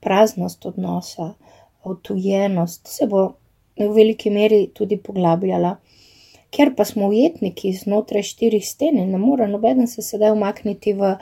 praznost 0.00 0.66
odnosa, 0.66 1.34
otujenost 1.84 2.88
se 2.88 3.06
bo 3.06 3.26
v 3.78 3.88
veliki 3.94 4.30
meri 4.30 4.66
tudi 4.74 4.96
poglabljala. 4.96 5.76
Ker 6.50 6.74
pa 6.76 6.84
smo 6.84 7.08
ujetniki 7.12 7.72
znotraj 7.72 8.24
štirih 8.26 8.64
sten 8.66 8.98
in 8.98 9.12
ne 9.14 9.18
more 9.22 9.46
noben 9.48 9.86
se 9.86 10.02
sedaj 10.02 10.32
umakniti 10.34 10.92
v 10.98 11.14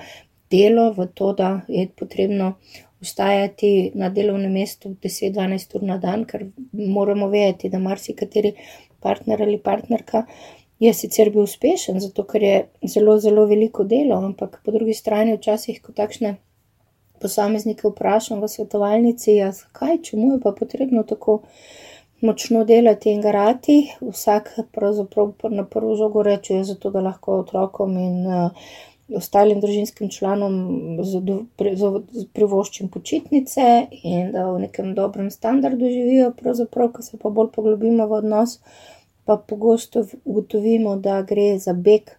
delo, 0.50 0.92
v 0.96 1.06
to, 1.14 1.32
da 1.36 1.60
je 1.68 1.88
potrebno 1.88 2.54
ustajati 3.00 3.92
na 3.94 4.08
delovnem 4.10 4.52
mestu 4.52 4.94
10-12 5.02 5.76
ur 5.76 5.84
na 5.90 5.98
dan, 5.98 6.24
ker 6.24 6.48
moramo 6.72 7.28
vedeti, 7.28 7.68
da 7.68 7.78
marsikateri 7.78 8.54
partner 9.00 9.42
ali 9.42 9.58
partnerka 9.62 10.24
je 10.78 10.92
sicer 10.94 11.30
bil 11.34 11.42
uspešen, 11.42 12.00
zato 12.00 12.24
ker 12.24 12.42
je 12.42 12.58
zelo, 12.82 13.18
zelo 13.20 13.46
veliko 13.46 13.84
delo, 13.84 14.20
ampak 14.24 14.60
po 14.64 14.74
drugi 14.74 14.94
strani 14.94 15.34
včasih, 15.36 15.80
ko 15.82 15.92
takšne 15.92 16.36
posameznike 17.18 17.88
vprašam 17.88 18.40
v 18.40 18.48
svetovalnici, 18.48 19.34
ja, 19.40 19.52
zakaj, 19.52 19.98
čemu 20.10 20.32
je 20.32 20.40
pa 20.42 20.52
potrebno 20.52 21.02
tako 21.02 21.40
močno 22.20 22.64
delati 22.64 23.10
in 23.10 23.20
garati. 23.22 23.78
Vsak 24.00 24.52
pravzaprav 24.74 25.34
na 25.50 25.64
prvo 25.66 25.96
žogo 25.96 26.22
reče, 26.22 26.62
zato 26.64 26.90
da 26.90 27.00
lahko 27.00 27.40
otrokom 27.42 27.98
in 27.98 28.26
uh, 28.26 28.70
ostalim 29.16 29.60
družinskim 29.60 30.10
članom 30.12 30.98
privoščim 32.32 32.90
počitnice 32.92 33.64
in 34.02 34.32
da 34.32 34.50
v 34.50 34.66
nekem 34.66 34.92
dobrem 34.94 35.30
standardu 35.30 35.88
živijo, 35.88 36.32
pravzaprav, 36.36 36.92
ko 36.92 37.02
se 37.02 37.18
pa 37.18 37.30
bolj 37.30 37.50
poglobimo 37.54 38.06
v 38.06 38.18
odnos, 38.20 38.58
pa 39.28 39.36
pogosto 39.36 40.06
ugotovimo, 40.24 40.96
da 40.96 41.22
gre 41.22 41.58
za 41.58 41.72
beg 41.72 42.10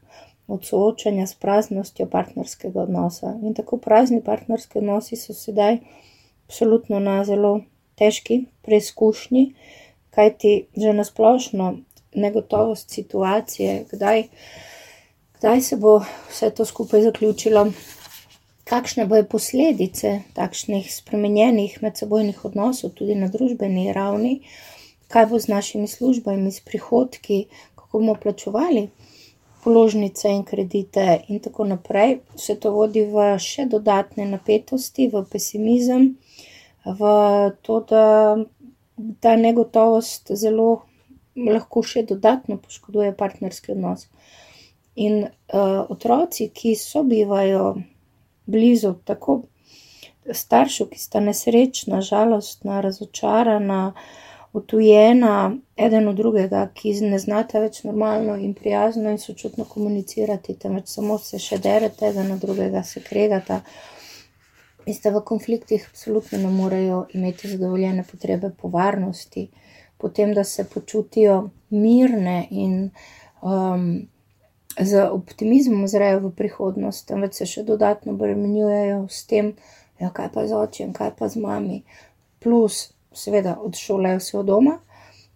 od 0.48 0.66
soočanja 0.66 1.26
s 1.28 1.34
praznostjo 1.34 2.06
partnerskega 2.06 2.82
odnosa. 2.82 3.34
In 3.42 3.56
tako 3.58 3.78
prazni 3.78 4.22
partnerski 4.24 4.78
odnosi 4.78 5.18
so 5.18 5.34
sedaj 5.34 5.80
absolutno 6.46 7.00
na 7.00 7.24
zelo 7.26 7.62
težki 7.98 8.44
preizkušnji 8.62 9.54
kajti 10.10 10.54
že 10.78 10.94
na 10.94 11.04
splošno 11.04 11.78
negotovost 12.16 12.90
situacije, 12.90 13.86
kdaj, 13.92 14.24
kdaj 15.40 15.62
se 15.62 15.78
bo 15.78 16.02
vse 16.30 16.50
to 16.50 16.66
skupaj 16.66 17.02
zaključilo, 17.10 17.72
kakšne 18.70 19.06
bojo 19.10 19.26
posledice 19.26 20.20
takšnih 20.34 20.94
spremenjenih 20.94 21.80
medsebojnih 21.82 22.46
odnosov, 22.46 22.94
tudi 22.94 23.16
na 23.16 23.28
družbeni 23.34 23.94
ravni, 23.94 24.42
kaj 25.10 25.26
bo 25.30 25.40
z 25.40 25.52
našimi 25.52 25.88
službami, 25.88 26.52
s 26.52 26.62
prihodki, 26.62 27.46
kako 27.76 28.00
bomo 28.00 28.16
plačevali. 28.16 28.90
Položnice 29.64 30.30
in 30.32 30.46
kredite, 30.48 31.20
in 31.28 31.42
tako 31.44 31.66
naprej, 31.68 32.22
vse 32.38 32.56
to 32.56 32.72
vodi 32.72 33.04
v 33.04 33.34
še 33.44 33.66
dodatne 33.68 34.30
napetosti, 34.30 35.10
v 35.12 35.26
pesimizem, 35.28 36.14
v 36.86 37.10
to, 37.66 37.82
da 37.90 38.06
ta 39.20 39.36
negotovost 39.36 40.32
zelo 40.32 40.86
lahko 41.36 41.84
še 41.84 42.06
dodatno 42.08 42.58
poškoduje 42.58 43.12
partnerski 43.18 43.74
odnos. 43.76 44.08
In 44.96 45.26
uh, 45.26 45.84
otroci, 45.92 46.50
ki 46.56 46.76
sobivajo 46.76 47.76
blizu 48.50 48.96
tako 49.06 49.42
staršev, 50.26 50.90
ki 50.92 51.00
sta 51.00 51.22
nesrečna, 51.24 52.02
žalostna, 52.06 52.82
razočarana, 52.86 53.94
utujena, 54.54 55.56
eden 55.78 56.08
od 56.08 56.16
drugega, 56.16 56.64
ki 56.74 56.94
ne 57.06 57.20
znata 57.20 57.62
več 57.62 57.84
normalno 57.84 58.36
in 58.36 58.54
prijazno 58.58 59.12
in 59.14 59.22
sočutno 59.22 59.66
komunicirati, 59.70 60.58
temveč 60.58 60.90
samo 60.90 61.18
se 61.22 61.40
še 61.40 61.60
derete, 61.62 62.10
eden 62.10 62.32
od 62.34 62.42
drugega 62.42 62.84
se 62.84 63.04
kregata. 63.06 63.62
In 64.86 64.96
sta 64.96 65.12
v 65.14 65.22
konfliktih, 65.22 65.86
absolutno 65.92 66.40
ne 66.42 66.50
morejo 66.50 67.04
imeti 67.14 67.52
zadovoljene 67.52 68.04
potrebe 68.10 68.50
po 68.50 68.72
varnosti, 68.74 69.50
potem, 69.98 70.34
da 70.34 70.44
se 70.44 70.66
počutijo 70.66 71.50
mirne 71.70 72.48
in 72.50 72.90
um, 73.42 74.08
z 74.80 75.04
optimizmom 75.12 75.88
zrejo 75.88 76.24
v 76.24 76.32
prihodnost, 76.36 77.06
temveč 77.08 77.38
se 77.38 77.46
še 77.46 77.66
dodatno 77.68 78.16
bremenjujejo 78.18 79.04
s 79.12 79.28
tem, 79.30 79.54
ja, 80.00 80.10
kaj 80.10 80.32
pa 80.34 80.48
z 80.48 80.58
očem, 80.58 80.94
kaj 80.96 81.14
pa 81.20 81.30
z 81.30 81.44
mami, 81.44 81.84
plus, 82.40 82.88
seveda, 83.14 83.58
odšolajo 83.62 84.20
se 84.20 84.38
od 84.38 84.46
doma, 84.46 84.80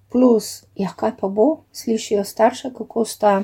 plus, 0.10 0.64
ja, 0.76 0.94
kaj 0.96 1.18
pa 1.20 1.28
bo, 1.28 1.64
slišijo 1.72 2.24
starša, 2.24 2.70
kako 2.78 3.06
sta 3.06 3.44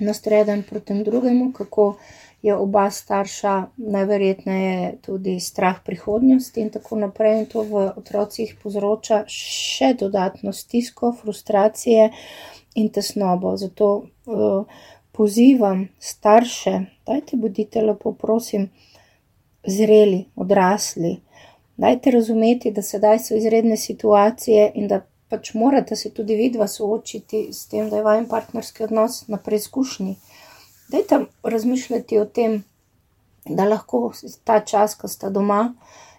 nastreden 0.00 0.62
proti 0.62 1.02
drugemu, 1.04 1.52
kako 1.52 1.96
je 2.42 2.54
oba 2.54 2.90
starša 2.90 3.66
najverjetneje 3.76 4.96
tudi 5.02 5.40
strah 5.40 5.80
prihodnosti 5.84 6.60
in 6.60 6.70
tako 6.70 6.96
naprej, 6.96 7.38
in 7.38 7.46
to 7.46 7.62
v 7.62 7.88
otrocih 7.96 8.54
povzroča 8.62 9.24
še 9.26 9.94
dodatno 9.98 10.52
stisko, 10.52 11.12
frustracije 11.22 12.10
in 12.74 12.90
tesnobo. 12.94 13.56
Zato 13.56 13.88
uh, 14.26 14.82
pozivam 15.12 15.88
starše, 15.98 16.80
dajte 17.06 17.36
bodite 17.36 17.82
lepo, 17.82 18.12
prosim, 18.12 18.68
zreli, 19.66 20.28
odrasli. 20.36 21.18
Dajte 21.78 22.10
razumeti, 22.10 22.70
da 22.74 22.82
sedaj 22.82 23.18
so 23.22 23.36
izredne 23.38 23.76
situacije 23.76 24.72
in 24.74 24.88
da 24.90 25.04
pač 25.30 25.52
morate 25.54 25.96
se 25.96 26.10
tudi 26.10 26.34
vidva 26.34 26.66
soočiti 26.66 27.52
s 27.52 27.68
tem, 27.68 27.90
da 27.90 27.96
je 27.96 28.02
vajen 28.02 28.26
partnerski 28.28 28.82
odnos 28.84 29.20
na 29.28 29.36
preizkušnji. 29.36 30.16
Dajte 30.90 31.20
razmišljati 31.42 32.18
o 32.18 32.24
tem, 32.24 32.64
da 33.44 33.68
lahko 33.68 34.12
ta 34.44 34.60
čas, 34.60 34.94
ko 34.94 35.08
ste 35.08 35.30
doma 35.30 35.60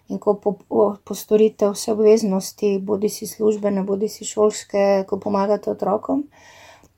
in 0.08 0.18
ko 0.18 0.38
postorite 1.06 1.70
vse 1.74 1.92
obveznosti, 1.92 2.78
bodi 2.80 3.10
si 3.10 3.28
službene, 3.28 3.84
bodi 3.84 4.08
si 4.08 4.26
šolske, 4.26 5.04
ko 5.08 5.20
pomagate 5.20 5.72
otrokom 5.72 6.24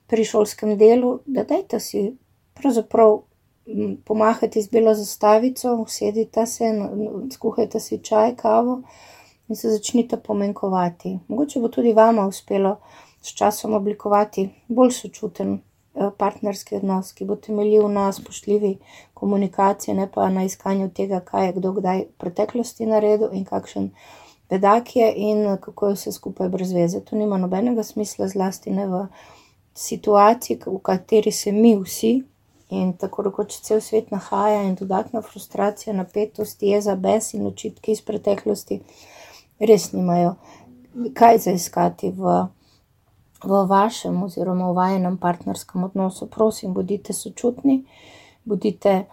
pri 0.06 0.24
šolskem 0.24 0.76
delu, 0.78 1.18
da 1.26 1.44
dajte 1.44 1.80
si 1.80 2.12
pravzaprav 2.54 3.22
pomahati 4.04 4.62
z 4.62 4.70
belo 4.70 4.94
zastavico, 4.94 5.74
usedite 5.74 6.46
se, 6.46 6.70
skuhajte 7.32 7.80
si 7.80 7.98
čaj, 7.98 8.36
kavo 8.36 8.82
in 9.48 9.56
se 9.56 9.70
začnite 9.70 10.16
pomenkovati. 10.16 11.18
Mogoče 11.28 11.60
bo 11.60 11.68
tudi 11.68 11.92
vama 11.92 12.26
uspelo 12.26 12.76
s 13.22 13.34
časom 13.34 13.74
oblikovati 13.74 14.48
bolj 14.68 14.90
sočuten 14.90 15.60
Eh, 15.94 16.10
partnerski 16.18 16.76
odnos, 16.76 17.10
ki 17.12 17.26
bo 17.28 17.34
temeljil 17.36 17.88
na 17.92 18.06
spoštljivi 18.16 18.78
komunikaciji, 19.14 19.94
ne 19.94 20.06
pa 20.12 20.30
na 20.32 20.44
iskanju 20.44 20.88
tega, 20.96 21.18
kaj 21.20 21.46
je 21.46 21.52
kdo 21.52 21.72
kdaj 21.72 21.98
v 21.98 22.06
preteklosti 22.18 22.86
naredil 22.88 23.34
in 23.36 23.44
kakšen 23.44 23.90
bedak 24.48 24.96
je 24.96 25.10
in 25.16 25.42
kako 25.60 25.90
je 25.90 25.98
vse 25.98 26.12
skupaj 26.12 26.48
brez 26.48 26.72
veze. 26.72 27.00
To 27.04 27.16
nima 27.16 27.36
nobenega 27.36 27.84
smisla, 27.84 28.28
zlasti 28.28 28.72
ne 28.72 28.86
v 28.88 29.02
situaciji, 29.74 30.62
v 30.66 30.80
kateri 30.80 31.32
se 31.32 31.52
mi 31.52 31.74
vsi 31.76 32.14
in 32.72 32.94
tako 32.96 33.26
rekoč 33.28 33.58
cel 33.66 33.80
svet 33.84 34.10
nahaja 34.10 34.62
in 34.64 34.74
dodatna 34.78 35.20
frustracija, 35.22 35.92
napetost, 35.94 36.62
jeza, 36.62 36.96
bes 36.96 37.34
in 37.36 37.46
očitki 37.46 37.92
iz 37.92 38.00
preteklosti 38.00 38.80
res 39.60 39.92
nimajo 39.92 40.34
kaj 41.18 41.38
zaiskati 41.46 42.12
v 42.16 42.40
v 43.44 43.66
vašem 43.66 44.22
oziroma 44.22 44.70
v 44.70 44.74
vajenem 44.74 45.16
partnerskem 45.18 45.84
odnosu. 45.84 46.26
Prosim, 46.26 46.74
bodite 46.74 47.12
sočutni, 47.12 47.84
bodite 48.44 49.04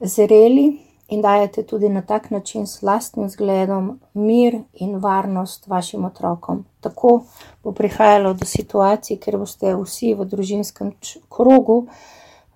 zreli 0.00 0.66
in 1.08 1.22
dajete 1.22 1.62
tudi 1.62 1.88
na 1.88 2.02
tak 2.02 2.30
način 2.30 2.66
s 2.66 2.82
lastnim 2.82 3.28
zgledom 3.28 4.00
mir 4.14 4.58
in 4.72 4.98
varnost 4.98 5.68
vašim 5.68 6.04
otrokom. 6.04 6.64
Tako 6.80 7.22
bo 7.62 7.72
prihajalo 7.72 8.34
do 8.34 8.44
situacij, 8.44 9.20
ker 9.22 9.38
boste 9.38 9.74
vsi 9.76 10.14
v 10.14 10.26
družinskem 10.26 10.92
krogu 11.30 11.86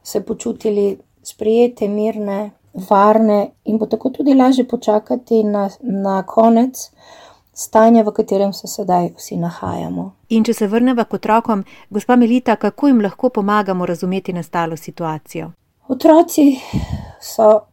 se 0.02 0.20
počutili 0.20 0.98
sprijete, 1.22 1.88
mirne, 1.88 2.50
varne 2.90 3.50
in 3.64 3.78
bo 3.78 3.86
tako 3.86 4.10
tudi 4.10 4.34
lažje 4.34 4.68
počakati 4.68 5.44
na, 5.44 5.70
na 5.80 6.22
konec 6.22 6.90
stanja, 7.52 8.02
v 8.02 8.12
katerem 8.12 8.52
se 8.52 8.68
sedaj 8.68 9.10
vsi 9.16 9.36
nahajamo. 9.36 10.10
In 10.28 10.44
če 10.44 10.54
se 10.54 10.66
vrnemo 10.66 11.04
k 11.04 11.14
otrokom, 11.14 11.64
gospa 11.90 12.16
Melita, 12.16 12.56
kako 12.56 12.86
jim 12.86 13.00
lahko 13.00 13.28
pomagamo 13.28 13.86
razumeti 13.86 14.32
nastalo 14.32 14.76
situacijo? 14.76 15.50
Otroci 15.88 16.54
so 17.20 17.70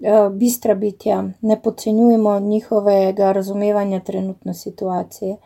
Eh, 0.00 0.30
bistra 0.30 0.74
bitja, 0.74 1.24
ne 1.40 1.62
podcenjujemo 1.62 2.40
njihovega 2.40 3.32
razumevanja 3.32 4.00
trenutne 4.00 4.54
situacije. 4.54 5.36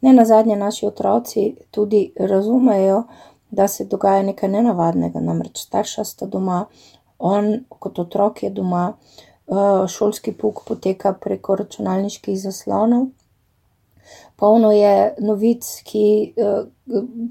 Ne 0.00 0.12
na 0.12 0.24
zadnje, 0.24 0.56
naši 0.56 0.86
otroci 0.86 1.54
tudi 1.70 2.12
razumejo, 2.20 3.02
da 3.50 3.68
se 3.68 3.84
dogaja 3.84 4.22
nekaj 4.22 4.48
nenavadnega, 4.48 5.20
namreč 5.20 5.58
starša 5.58 6.04
sta 6.04 6.26
doma, 6.26 6.64
on 7.18 7.64
kot 7.68 7.98
otrok 7.98 8.42
je 8.42 8.50
doma, 8.50 8.92
eh, 8.92 9.86
šolski 9.88 10.32
puk 10.32 10.62
poteka 10.68 11.12
preko 11.12 11.56
računalniških 11.56 12.40
zaslonov. 12.40 13.06
Polno 14.36 14.72
je 14.72 15.14
novic, 15.18 15.66
ki 15.84 16.32
eh, 16.36 16.62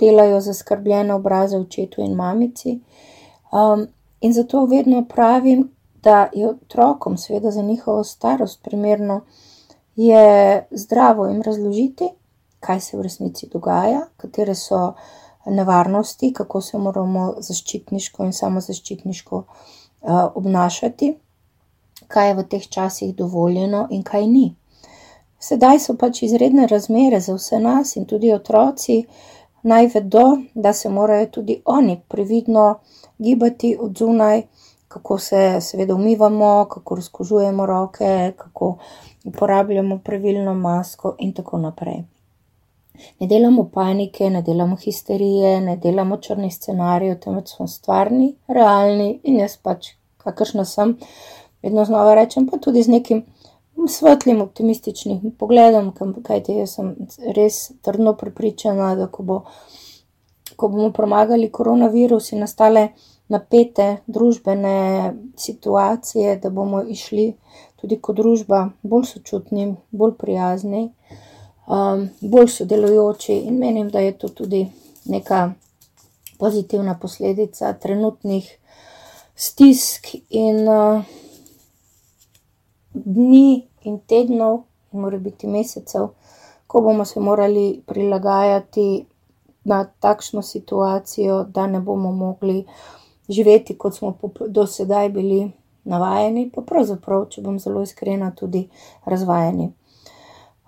delajo 0.01 0.41
zaskrbljene 0.41 1.13
obraze 1.13 1.58
očetu 1.58 2.01
in 2.01 2.15
mamici. 2.15 2.80
Um, 3.51 3.88
in 4.21 4.34
zato 4.34 4.65
vedno 4.65 5.06
pravim, 5.10 5.71
da 6.03 6.30
je 6.34 6.49
otrokom, 6.49 7.17
seveda 7.17 7.51
za 7.51 7.62
njihovo 7.62 8.03
starost, 8.03 8.63
primerno 8.63 9.21
je 9.95 10.67
zdravo 10.71 11.25
jim 11.25 11.41
razložiti, 11.41 12.10
kaj 12.60 12.80
se 12.80 12.97
v 12.97 13.01
resnici 13.01 13.49
dogaja, 13.49 14.01
katere 14.17 14.56
so 14.56 14.93
nevarnosti, 15.49 16.33
kako 16.33 16.62
se 16.62 16.77
moramo 16.77 17.33
zaščitniško 17.39 18.25
in 18.25 18.33
samozaščitniško 18.33 19.38
uh, 19.38 20.12
obnašati, 20.36 21.15
kaj 22.07 22.27
je 22.27 22.36
v 22.36 22.45
teh 22.51 22.67
časih 22.67 23.15
dovoljeno 23.15 23.88
in 23.91 24.03
kaj 24.03 24.27
ni. 24.27 24.47
Sedaj 25.39 25.79
so 25.79 25.97
pač 25.97 26.23
izredne 26.23 26.67
razmere 26.67 27.19
za 27.21 27.36
vse 27.38 27.60
nas 27.60 27.95
in 27.95 28.05
tudi 28.05 28.33
otroci 28.33 29.03
naj 29.63 29.89
vedo, 29.93 30.23
da 30.55 30.73
se 30.73 30.89
morajo 30.89 31.25
tudi 31.39 31.62
oni 31.65 32.01
previdno 32.07 32.79
gibati 33.17 33.77
od 33.79 33.97
zunaj 33.97 34.43
kako 34.88 35.17
se 35.17 35.62
seveda 35.62 35.95
umivamo, 35.95 36.65
kako 36.69 36.95
razkožujemo 36.95 37.65
roke, 37.65 38.33
kako 38.38 38.77
uporabljamo 39.25 39.99
pravilno 40.03 40.53
masko 40.53 41.15
in 41.19 41.33
tako 41.33 41.57
naprej. 41.57 42.03
Ne 43.19 43.27
delamo 43.27 43.67
panike, 43.73 44.29
ne 44.29 44.41
delamo 44.41 44.75
histerije, 44.75 45.62
ne 45.62 45.77
delamo 45.77 46.17
črnih 46.17 46.53
scenarijev, 46.53 47.19
temveč 47.23 47.55
smo 47.55 47.67
stvarni, 47.67 48.36
realni 48.47 49.10
in 49.23 49.39
jaz 49.41 49.57
pač, 49.63 49.93
kakršna 50.23 50.65
sem, 50.65 50.97
vedno 51.63 51.86
znova 51.86 52.15
rečem, 52.15 52.47
pa 52.47 52.60
tudi 52.62 52.83
z 52.83 52.93
nekim 52.93 53.25
svetlim, 53.88 54.41
optimističnim 54.41 55.36
pogledom, 55.39 55.91
kajti 56.23 56.57
jaz 56.62 56.77
sem 56.79 56.93
res 57.36 57.60
trdno 57.86 58.13
prepričana, 58.17 58.93
da 58.95 59.07
ko, 59.12 59.23
bo, 59.23 59.38
ko 60.55 60.69
bomo 60.73 60.91
premagali 60.95 61.51
koronavirus 61.53 62.31
in 62.33 62.43
nastale 62.45 62.89
napete 63.29 63.88
družbene 64.07 65.13
situacije, 65.38 66.38
da 66.43 66.49
bomo 66.49 66.81
išli 66.83 67.33
tudi 67.81 67.99
kot 68.01 68.17
družba 68.17 68.69
bolj 68.81 69.10
sočutni, 69.12 69.73
bolj 69.91 70.15
prijazni, 70.19 70.88
um, 71.67 72.10
bolj 72.21 72.47
sodelujoči 72.47 73.34
in 73.34 73.60
menim, 73.60 73.89
da 73.89 73.99
je 73.99 74.17
to 74.17 74.30
tudi 74.30 74.67
neka 75.06 75.51
pozitivna 76.39 76.97
posledica 77.01 77.73
trenutnih 77.73 78.58
stisk 79.36 80.08
in 80.30 80.67
uh, 80.67 81.03
dni 82.93 83.67
in 83.84 83.99
tednov 83.99 84.63
in 84.93 85.01
mora 85.01 85.17
biti 85.17 85.47
mesecev, 85.47 86.08
ko 86.67 86.82
bomo 86.82 87.06
se 87.06 87.19
morali 87.19 87.82
prilagajati 87.86 89.06
na 89.63 89.84
takšno 89.99 90.41
situacijo, 90.41 91.43
da 91.43 91.67
ne 91.67 91.80
bomo 91.80 92.12
mogli 92.12 92.65
živeti, 93.30 93.77
kot 93.77 93.95
smo 93.95 94.17
do 94.47 94.67
sedaj 94.67 95.10
bili 95.10 95.51
navajeni, 95.84 96.49
pa 96.56 96.62
pravzaprav, 96.62 97.25
če 97.30 97.41
bom 97.41 97.60
zelo 97.60 97.82
iskrena, 97.84 98.32
tudi 98.36 98.67
razvajeni. 99.06 99.71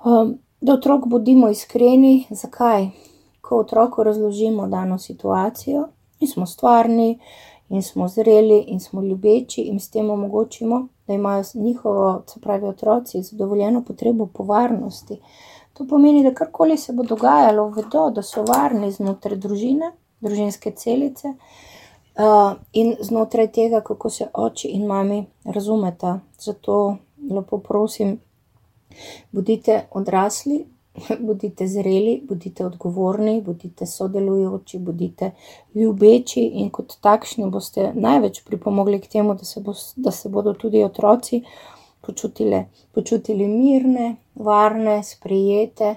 Um, 0.04 0.38
do 0.62 0.74
otrok 0.74 1.08
bodimo 1.08 1.50
iskreni, 1.50 2.28
zakaj? 2.30 2.90
Ko 3.42 3.60
otroku 3.60 4.04
razložimo 4.04 4.68
dano 4.68 4.98
situacijo 5.00 5.88
in 6.20 6.28
smo 6.28 6.46
stvarni, 6.46 7.20
in 7.70 7.84
smo 7.84 8.08
zreli, 8.08 8.60
in 8.68 8.80
smo 8.80 9.02
ljubeči, 9.02 9.62
in 9.62 9.80
s 9.80 9.90
tem 9.90 10.10
omogočimo, 10.10 10.88
da 11.08 11.14
imajo 11.14 11.44
njihovo, 11.54 12.24
se 12.28 12.40
pravi, 12.40 12.68
otroci, 12.68 13.22
zadovoljeno 13.22 13.84
potrebo 13.84 14.26
po 14.26 14.44
varnosti. 14.44 15.20
To 15.74 15.88
pomeni, 15.88 16.24
da 16.24 16.34
karkoli 16.34 16.78
se 16.78 16.94
bo 16.94 17.04
dogajalo, 17.04 17.70
vedo, 17.70 18.10
da 18.10 18.22
so 18.22 18.44
varni 18.44 18.92
znotraj 18.92 19.38
družine, 19.38 19.92
družinske 20.20 20.72
celice 20.72 21.34
in 22.74 22.96
znotraj 23.00 23.48
tega, 23.52 23.82
kako 23.82 24.10
se 24.10 24.28
oči 24.34 24.68
in 24.68 24.86
mami 24.86 25.26
razumeta. 25.46 26.20
Zato 26.40 26.98
lepo 27.32 27.58
prosim, 27.58 28.20
bodite 29.32 29.88
odrasli, 29.92 30.66
bodite 31.28 31.68
zreli, 31.68 32.22
bodite 32.30 32.66
odgovorni, 32.66 33.42
bodite 33.42 33.86
sodelujoči, 33.86 34.80
bodite 34.80 35.32
ljubeči 35.76 36.42
in 36.42 36.70
kot 36.70 36.98
takšni 37.02 37.50
boste 37.50 37.92
največ 37.96 38.44
pripomogli 38.46 39.02
k 39.02 39.08
temu, 39.08 39.34
da 39.34 39.46
se, 39.46 39.62
bo, 39.62 39.74
da 39.96 40.12
se 40.12 40.30
bodo 40.30 40.54
tudi 40.54 40.84
otroci 40.84 41.44
počutile, 42.02 42.66
počutili 42.92 43.48
mirne, 43.48 44.16
varne, 44.36 45.04
sprijete 45.04 45.96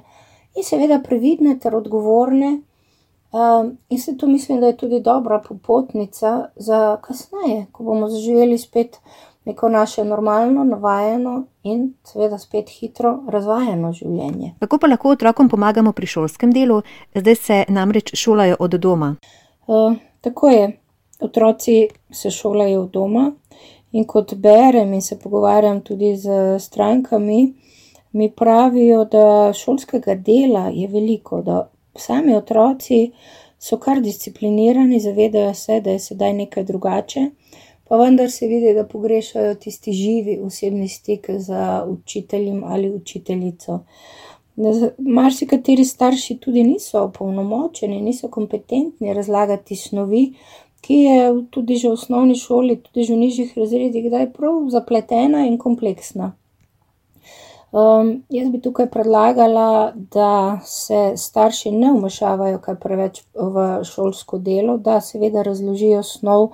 in 0.56 0.64
seveda 0.64 1.00
previdne 1.04 1.58
ter 1.58 1.76
odgovorne. 1.76 2.60
Um, 3.32 3.78
in 3.88 4.00
se 4.00 4.16
to 4.16 4.26
mislim, 4.26 4.60
da 4.60 4.66
je 4.66 4.76
tudi 4.76 5.00
dobra 5.00 5.38
popotnica 5.40 6.48
za 6.56 6.96
kasneje, 7.00 7.66
ko 7.72 7.84
bomo 7.84 8.08
zaživeli 8.08 8.58
spet 8.58 8.98
neko 9.44 9.68
naše 9.68 10.04
normalno, 10.04 10.64
navajeno 10.64 11.44
in 11.62 11.92
seveda 12.04 12.38
spet 12.38 12.70
hitro 12.70 13.18
razvajeno 13.28 13.92
življenje. 13.92 14.54
Kako 14.60 14.78
pa 14.78 14.86
lahko 14.86 15.10
otrokom 15.16 15.48
pomagamo 15.48 15.92
pri 15.92 16.06
šolskem 16.06 16.52
delu, 16.52 16.82
zdaj 17.14 17.34
se 17.34 17.64
namreč 17.68 18.14
šolajo 18.14 18.56
od 18.58 18.78
doma? 18.78 19.14
Uh, 19.66 19.96
tako 20.20 20.48
je, 20.48 20.70
otroci 21.20 21.88
se 22.10 22.30
šolajo 22.30 22.82
od 22.82 22.90
doma 22.90 23.32
in 23.92 24.04
kot 24.04 24.34
berem 24.34 24.92
in 24.94 25.02
se 25.02 25.18
pogovarjam 25.18 25.80
tudi 25.80 26.16
z 26.16 26.58
strankami, 26.58 27.52
mi 28.12 28.30
pravijo, 28.30 29.04
da 29.04 29.52
šolskega 29.52 30.14
dela 30.14 30.68
je 30.72 30.88
veliko, 30.88 31.42
da 31.42 31.68
sami 31.96 32.36
otroci 32.36 33.10
so 33.58 33.78
kar 33.78 34.00
disciplinirani, 34.00 35.00
zavedajo 35.00 35.54
se, 35.54 35.80
da 35.80 35.90
je 35.90 35.98
sedaj 35.98 36.32
nekaj 36.32 36.64
drugače, 36.64 37.26
pa 37.88 37.96
vendar 37.96 38.30
se 38.30 38.46
vidi, 38.46 38.74
da 38.74 38.86
pogrešajo 38.86 39.54
tisti 39.54 39.92
živi 39.92 40.38
osebni 40.42 40.88
stik 40.88 41.30
z 41.30 41.54
učiteljem 41.88 42.64
ali 42.64 42.94
učiteljico. 42.94 43.80
Marsikateri 44.98 45.84
starši 45.84 46.36
tudi 46.36 46.62
niso 46.62 47.00
opolnomočeni, 47.02 48.00
niso 48.02 48.28
kompetentni 48.28 49.14
razlagati 49.14 49.76
snovi, 49.76 50.34
ki 50.80 50.94
je 50.94 51.46
tudi 51.50 51.76
že 51.76 51.88
v 51.88 51.92
osnovni 51.92 52.34
šoli, 52.34 52.76
tudi 52.82 53.06
že 53.06 53.14
v 53.14 53.18
nižjih 53.18 53.58
razredih, 53.58 54.10
da 54.10 54.18
je 54.18 54.32
prav 54.32 54.68
zapletena 54.68 55.46
in 55.46 55.58
kompleksna. 55.58 56.32
Um, 57.72 58.08
jaz 58.28 58.50
bi 58.52 58.60
tukaj 58.60 58.90
predlagala, 58.92 59.92
da 59.96 60.60
se 60.64 61.14
starši 61.16 61.70
ne 61.72 61.94
vmešavajo 61.94 62.58
kaj 62.60 62.76
preveč 62.82 63.22
v 63.32 63.62
šolsko 63.88 64.38
delo, 64.38 64.76
da 64.76 64.98
seveda 65.00 65.40
razložijo 65.42 66.02
snov, 66.04 66.50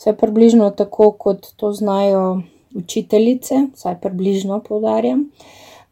vse 0.00 0.16
približno 0.16 0.70
tako, 0.70 1.10
kot 1.12 1.46
to 1.56 1.72
znajo 1.72 2.42
učiteljice, 2.74 3.54
vsaj 3.74 4.00
približno 4.00 4.62
poudarjam, 4.68 5.30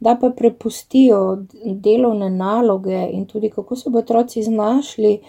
da 0.00 0.16
pa 0.20 0.30
prepustijo 0.30 1.38
delovne 1.64 2.30
naloge 2.30 3.08
in 3.12 3.26
tudi 3.26 3.50
kako 3.50 3.76
se 3.76 3.90
bodo 3.90 3.98
otroci 3.98 4.42
znašli, 4.42 5.20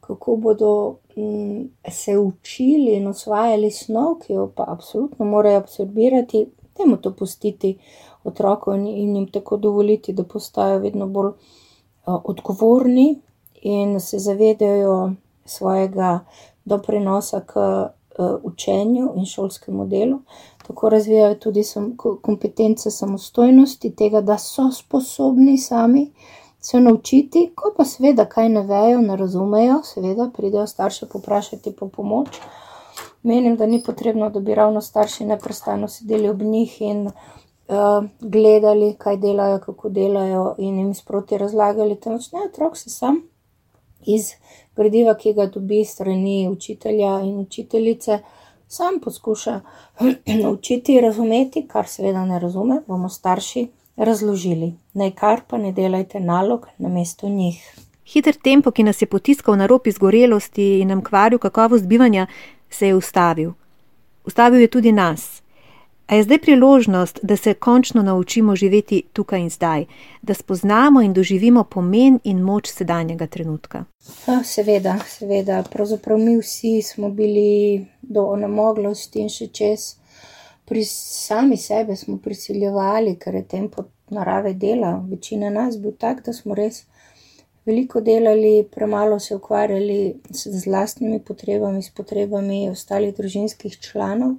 kako 0.00 0.36
bodo 0.36 0.94
um, 1.16 1.70
se 1.90 2.18
učili 2.18 2.94
in 2.94 3.08
osvajali 3.08 3.70
snov, 3.70 4.14
ki 4.14 4.32
jo 4.32 4.52
pa 4.56 4.64
absolutno 4.68 5.26
morajo 5.26 5.58
absorbirati, 5.58 6.46
temu 6.76 6.96
to 6.96 7.14
pustiti 7.16 7.78
otrokom 8.24 8.86
in, 8.86 8.86
in 8.86 9.16
jim 9.16 9.26
tako 9.32 9.56
dovoliti, 9.56 10.12
da 10.12 10.24
postajajo 10.24 10.78
vedno 10.78 11.06
bolj 11.06 11.26
uh, 11.26 11.34
odgovorni 12.24 13.20
in 13.62 14.00
se 14.00 14.18
zavedajo 14.18 15.12
svojega 15.44 16.20
doprinosa 16.64 17.40
k 17.40 17.54
učenju 18.42 19.12
in 19.16 19.26
šolskemu 19.26 19.86
delu. 19.86 20.18
tako 20.68 20.88
razvijajo 20.88 21.34
tudi 21.34 21.62
sam, 21.64 21.96
kompetence 22.22 22.90
samostojnosti, 22.90 23.94
tega, 23.96 24.20
da 24.20 24.38
so 24.38 24.70
sposobni 24.72 25.58
sami 25.58 26.10
se 26.60 26.80
naučiti, 26.80 27.52
ko 27.54 27.72
pa 27.76 27.84
seveda 27.84 28.24
kaj 28.24 28.48
ne 28.48 28.62
vejo, 28.62 29.00
ne 29.00 29.16
razumejo, 29.16 29.80
seveda 29.84 30.30
pridejo 30.36 30.66
starše 30.66 31.06
poprašati 31.06 31.72
po 31.72 31.88
pomoč. 31.88 32.28
Menim, 33.22 33.56
da 33.56 33.66
ni 33.66 33.82
potrebno, 33.86 34.30
da 34.30 34.40
bi 34.40 34.54
ravno 34.54 34.80
starši 34.80 35.24
neprestano 35.24 35.88
sedeli 35.88 36.28
ob 36.28 36.42
njih 36.42 36.82
in 36.82 37.06
uh, 37.06 38.04
gledali, 38.20 38.94
kaj 38.98 39.16
delajo, 39.16 39.58
kako 39.58 39.88
delajo 39.88 40.54
in 40.58 40.78
jim 40.78 40.94
sproti 40.94 41.38
razlagali, 41.38 41.96
temveč 42.00 42.32
ne, 42.32 42.44
otrok 42.50 42.76
se 42.76 42.90
sam 42.90 43.22
iz 44.14 44.32
gradiva, 44.76 45.14
ki 45.14 45.32
ga 45.34 45.46
dobi 45.46 45.84
strani 45.84 46.48
učitelja 46.48 47.20
in 47.24 47.38
učiteljice, 47.40 48.18
sam 48.68 49.00
poskuša 49.04 49.60
naučiti 50.42 51.00
razumeti, 51.00 51.66
kar 51.68 51.88
seveda 51.88 52.24
ne 52.24 52.38
razume, 52.38 52.80
bomo 52.86 53.08
starši 53.08 53.68
razložili. 53.96 54.72
Naj 54.94 55.10
kar 55.10 55.40
pa 55.48 55.58
ne 55.58 55.72
delajte 55.72 56.20
nalog 56.20 56.66
na 56.78 56.88
mesto 56.88 57.28
njih. 57.28 57.62
Hiter 58.12 58.36
tempo, 58.42 58.70
ki 58.70 58.82
nas 58.82 59.02
je 59.02 59.06
potiskal 59.06 59.56
na 59.56 59.66
rob 59.66 59.86
izgorelosti 59.86 60.78
in 60.80 60.88
nam 60.88 61.02
kvaril 61.04 61.38
kakovost 61.38 61.86
bivanja, 61.86 62.26
se 62.70 62.86
je 62.86 62.94
ustavil. 62.94 63.52
Ustavil 64.24 64.60
je 64.60 64.68
tudi 64.68 64.92
nas. 64.92 65.42
A 66.08 66.14
je 66.14 66.22
zdaj 66.22 66.38
priložnost, 66.38 67.18
da 67.22 67.36
se 67.36 67.54
končno 67.54 68.02
naučimo 68.02 68.56
živeti 68.56 69.02
tukaj 69.12 69.40
in 69.40 69.50
zdaj, 69.50 69.84
da 70.22 70.34
spoznamo 70.34 71.02
in 71.02 71.12
doživimo 71.12 71.64
pomen 71.64 72.18
in 72.24 72.38
moč 72.40 72.70
sedanjega 72.72 73.26
trenutka? 73.26 73.84
Seveda, 74.44 74.96
seveda. 75.08 75.62
Pravzaprav 75.72 76.18
mi 76.18 76.38
vsi 76.38 76.82
smo 76.82 77.10
bili 77.10 77.86
do 78.02 78.24
onemoglosti 78.24 79.20
in 79.20 79.28
še 79.28 79.50
čez. 79.52 79.84
Pri 80.64 80.84
sami 80.84 81.56
sebi 81.56 81.96
smo 81.96 82.16
prisiljevali, 82.16 83.18
ker 83.20 83.34
je 83.34 83.44
tempo 83.44 83.84
narave 84.08 84.54
dela. 84.54 84.94
Večina 85.10 85.50
nas 85.50 85.76
bil 85.76 85.92
tak, 85.92 86.24
da 86.24 86.32
smo 86.32 86.54
res 86.54 86.86
veliko 87.66 88.00
delali, 88.00 88.64
premalo 88.74 89.20
se 89.20 89.36
ukvarjali 89.36 90.16
z 90.30 90.64
vlastnimi 90.66 91.20
potrebami, 91.20 91.82
s 91.82 91.92
potrebami 91.92 92.70
ostalih 92.70 93.12
družinskih 93.16 93.76
članov 93.76 94.38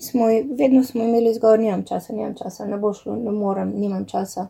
smo, 0.00 0.26
vedno 0.58 0.84
smo 0.84 1.04
imeli 1.04 1.34
zgor, 1.34 1.58
nimam 1.58 1.84
časa, 1.84 2.12
nimam 2.12 2.34
časa, 2.34 2.66
ne 2.66 2.78
bo 2.78 2.92
šlo, 2.92 3.16
ne 3.16 3.30
morem, 3.30 3.72
nimam 3.76 4.04
časa. 4.04 4.46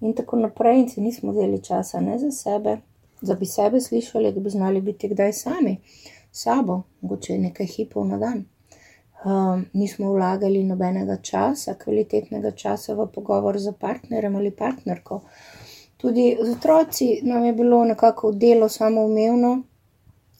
In 0.00 0.12
tako 0.14 0.36
naprej, 0.36 0.80
in 0.80 0.88
si 0.88 1.00
nismo 1.00 1.32
vzeli 1.32 1.62
časa 1.62 2.00
ne 2.00 2.18
za 2.18 2.30
sebe, 2.30 2.76
da 3.20 3.34
bi 3.34 3.46
sebe 3.46 3.80
slišali, 3.80 4.32
da 4.32 4.40
bi 4.40 4.50
znali 4.50 4.80
biti 4.80 5.08
kdaj 5.08 5.32
sami, 5.32 5.76
sabo, 6.32 6.82
mogoče 7.00 7.38
nekaj 7.38 7.66
hipov 7.66 8.06
na 8.06 8.18
dan. 8.18 8.44
Um, 9.24 9.64
nismo 9.72 10.12
vlagali 10.12 10.62
nobenega 10.64 11.16
časa, 11.22 11.74
kvalitetnega 11.74 12.50
časa 12.50 12.94
v 12.94 13.08
pogovor 13.14 13.58
z 13.58 13.72
partnerjem 13.80 14.36
ali 14.36 14.50
partnerko. 14.50 15.20
Tudi 15.96 16.36
z 16.42 16.50
otroci 16.50 17.20
nam 17.22 17.44
je 17.44 17.52
bilo 17.52 17.84
nekako 17.84 18.32
delo 18.32 18.68
samoumevno, 18.68 19.62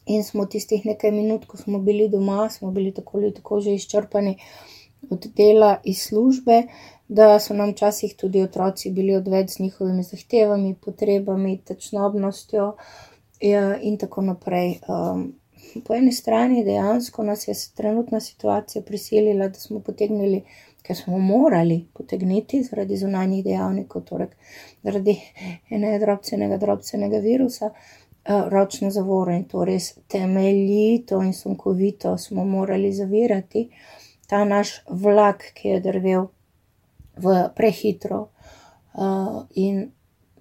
in 0.09 0.23
smo 0.23 0.45
tistih 0.45 0.85
nekaj 0.85 1.11
minut, 1.11 1.45
ko 1.45 1.57
smo 1.57 1.79
bili 1.79 2.09
doma, 2.09 2.49
smo 2.49 2.71
bili 2.71 2.93
tako 2.93 3.17
ali 3.17 3.33
tako 3.33 3.59
že 3.59 3.73
izčrpani 3.73 4.37
od 5.09 5.27
dela 5.35 5.77
iz 5.83 6.01
službe, 6.01 6.63
da 7.07 7.39
so 7.39 7.53
nam 7.53 7.71
včasih 7.71 8.15
tudi 8.15 8.41
otroci 8.41 8.91
bili 8.91 9.15
odveč 9.15 9.49
z 9.49 9.59
njihovimi 9.59 10.03
zahtevami, 10.03 10.75
potrebami, 10.85 11.57
tečnobnostjo 11.65 12.73
ja, 13.41 13.77
in 13.81 13.97
tako 13.97 14.21
naprej. 14.21 14.79
Um, 14.87 15.33
po 15.85 15.93
eni 15.95 16.11
strani 16.11 16.63
dejansko 16.63 17.23
nas 17.23 17.47
je 17.47 17.53
trenutna 17.75 18.19
situacija 18.19 18.81
prisilila, 18.81 19.47
da 19.47 19.59
smo 19.59 19.79
potegnili. 19.79 20.43
Ker 20.79 20.95
smo 20.95 21.17
morali 21.19 21.85
potegniti 21.93 22.61
zaradi 22.63 22.97
zunanjih 22.97 23.43
dejavnikov, 23.43 24.01
torej 24.07 24.29
zaradi 24.83 25.17
enega 25.69 25.99
drobcenega, 26.05 26.57
drobcenega 26.57 27.19
virusa, 27.19 27.69
ročne 28.29 28.91
zavore 28.91 29.35
in 29.35 29.45
to 29.49 29.65
res 29.65 29.93
temeljito 30.07 31.21
in 31.23 31.33
sunkovito 31.33 32.17
smo 32.17 32.45
morali 32.45 32.93
zavirati 32.93 33.69
ta 34.29 34.43
naš 34.45 34.81
vlak, 34.89 35.43
ki 35.53 35.67
je 35.67 35.79
drvel 35.79 36.27
v 37.17 37.49
prehitro. 37.55 38.29
Uh, 38.93 39.45
in 39.55 39.91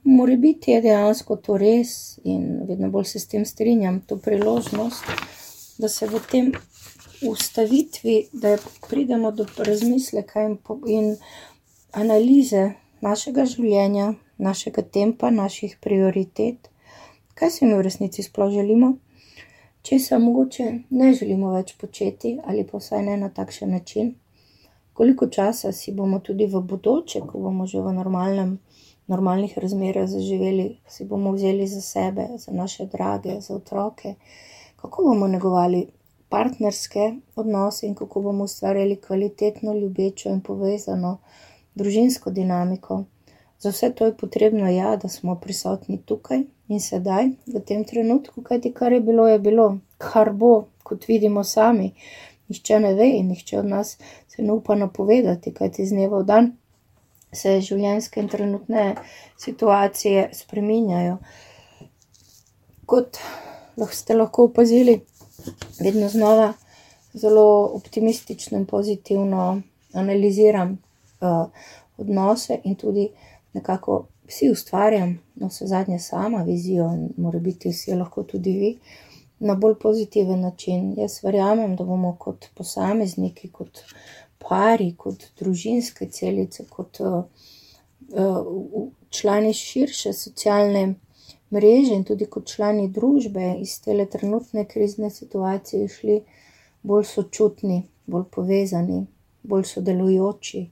mora 0.05 0.37
biti 0.37 0.71
je 0.71 0.83
dejansko 0.85 1.37
to 1.37 1.57
res, 1.57 2.19
in 2.25 2.67
vedno 2.69 2.91
bolj 2.91 3.05
se 3.05 3.19
s 3.19 3.29
tem 3.33 3.45
strinjam, 3.45 4.01
to 4.01 4.19
priložnost, 4.21 5.05
da 5.79 5.89
se 5.89 6.07
v 6.07 6.21
tem 6.31 6.53
ustavitvi, 7.25 8.29
da 8.33 8.57
pridemo 8.89 9.33
do 9.33 9.47
razmisleka 9.57 10.45
in, 10.45 10.59
in 10.87 11.15
analize 11.93 12.73
našega 13.01 13.47
življenja, 13.49 14.13
našega 14.37 14.83
tempa, 14.83 15.31
naših 15.31 15.79
prioritet 15.81 16.69
kaj 17.39 17.51
si 17.51 17.67
mi 17.67 17.75
v 17.75 17.83
resnici 17.87 18.23
sploh 18.23 18.51
želimo, 18.51 18.97
če 19.87 19.99
se 20.03 20.17
mogoče 20.19 20.65
ne 20.91 21.13
želimo 21.15 21.53
več 21.53 21.77
početi 21.79 22.33
ali 22.45 22.65
pa 22.67 22.81
vsaj 22.81 23.05
ne 23.07 23.15
na 23.21 23.29
takšen 23.37 23.71
način, 23.71 24.09
koliko 24.93 25.29
časa 25.37 25.71
si 25.73 25.95
bomo 25.95 26.19
tudi 26.19 26.49
v 26.51 26.63
bodoče, 26.73 27.23
ko 27.31 27.45
bomo 27.45 27.67
že 27.67 27.79
v 27.85 27.93
normalnem, 28.01 28.57
normalnih 29.07 29.55
razmerah 29.59 30.09
zaživeli, 30.11 30.67
si 30.89 31.07
bomo 31.07 31.37
vzeli 31.37 31.71
za 31.71 31.81
sebe, 31.81 32.27
za 32.43 32.53
naše 32.53 32.89
drage, 32.97 33.39
za 33.41 33.55
otroke, 33.55 34.15
kako 34.77 35.07
bomo 35.13 35.31
negovali 35.31 35.87
partnerske 36.29 37.13
odnose 37.37 37.87
in 37.87 37.95
kako 37.95 38.27
bomo 38.27 38.51
ustvarjali 38.51 38.99
kvalitetno, 39.07 39.79
ljubečo 39.79 40.35
in 40.35 40.41
povezano 40.41 41.19
družinsko 41.75 42.31
dinamiko. 42.31 43.05
Za 43.59 43.71
vse 43.71 43.95
to 43.95 44.07
je 44.07 44.17
potrebno, 44.17 44.67
ja, 44.71 44.97
da 44.97 45.09
smo 45.09 45.39
prisotni 45.41 46.03
tukaj 46.03 46.43
in 46.69 46.81
sedaj, 46.81 47.31
v 47.47 47.61
tem 47.65 47.85
trenutku, 47.85 48.43
kajti 48.43 48.73
kar 48.73 48.93
je 48.93 49.01
bilo, 49.01 49.27
je 49.29 49.39
bilo, 49.39 49.79
kar 49.99 50.33
bo, 50.33 50.69
kot 50.83 51.09
vidimo 51.09 51.45
sami. 51.45 51.93
Nihče 52.49 52.81
ne 52.81 52.95
ve 52.95 53.09
in 53.19 53.29
nihče 53.29 53.59
od 53.59 53.67
nas 53.69 53.97
se 54.29 54.43
ne 54.43 54.53
upa 54.53 54.75
napovedati, 54.75 55.53
kajti 55.55 55.87
z 55.87 55.97
dneva 55.97 56.23
v 56.23 56.29
dan 56.29 56.53
se 57.33 57.59
življenjske 57.61 58.21
in 58.21 58.29
trenutne 58.29 58.85
situacije 59.37 60.31
spreminjajo. 60.33 61.19
Kot 62.89 63.21
ste 63.93 64.17
lahko 64.17 64.49
opazili, 64.49 65.01
vedno 65.81 66.09
znova 66.09 66.53
zelo 67.13 67.71
optimistično 67.77 68.59
in 68.59 68.67
pozitivno 68.67 69.61
analiziram 69.93 70.79
uh, 71.21 71.51
odnose 71.99 72.61
in 72.65 72.77
tudi 72.77 73.09
nekako 73.53 74.07
vsi 74.29 74.51
ustvarjam, 74.51 75.19
no 75.35 75.49
vse 75.49 75.67
zadnje 75.67 75.99
sama 75.99 76.43
vizijo 76.43 76.89
in 76.95 77.09
mora 77.17 77.39
biti 77.39 77.73
vsi 77.73 77.95
lahko 77.95 78.23
tudi 78.23 78.53
vi 78.53 78.79
na 79.39 79.55
bolj 79.55 79.75
pozitiven 79.81 80.41
način. 80.41 80.95
Jaz 80.99 81.23
verjamem, 81.25 81.77
da 81.77 81.85
bomo 81.85 82.17
kot 82.19 82.47
posamezniki, 82.55 83.49
kot 83.49 83.83
pari, 84.39 84.95
kot 84.97 85.25
družinske 85.41 86.09
celice, 86.11 86.65
kot 86.71 87.01
uh, 87.01 87.25
uh, 88.13 88.89
člani 89.11 89.53
širše 89.55 90.13
socialne 90.13 90.95
mreže 91.51 91.95
in 91.95 92.05
tudi 92.05 92.27
kot 92.27 92.47
člani 92.47 92.89
družbe 92.89 93.55
iz 93.61 93.81
te 93.81 94.07
trenutne 94.07 94.65
krizne 94.65 95.11
situacije 95.11 95.89
šli 95.89 96.21
bolj 96.83 97.05
sočutni, 97.05 97.83
bolj 98.07 98.25
povezani, 98.35 99.07
bolj 99.43 99.65
sodelujoči 99.65 100.69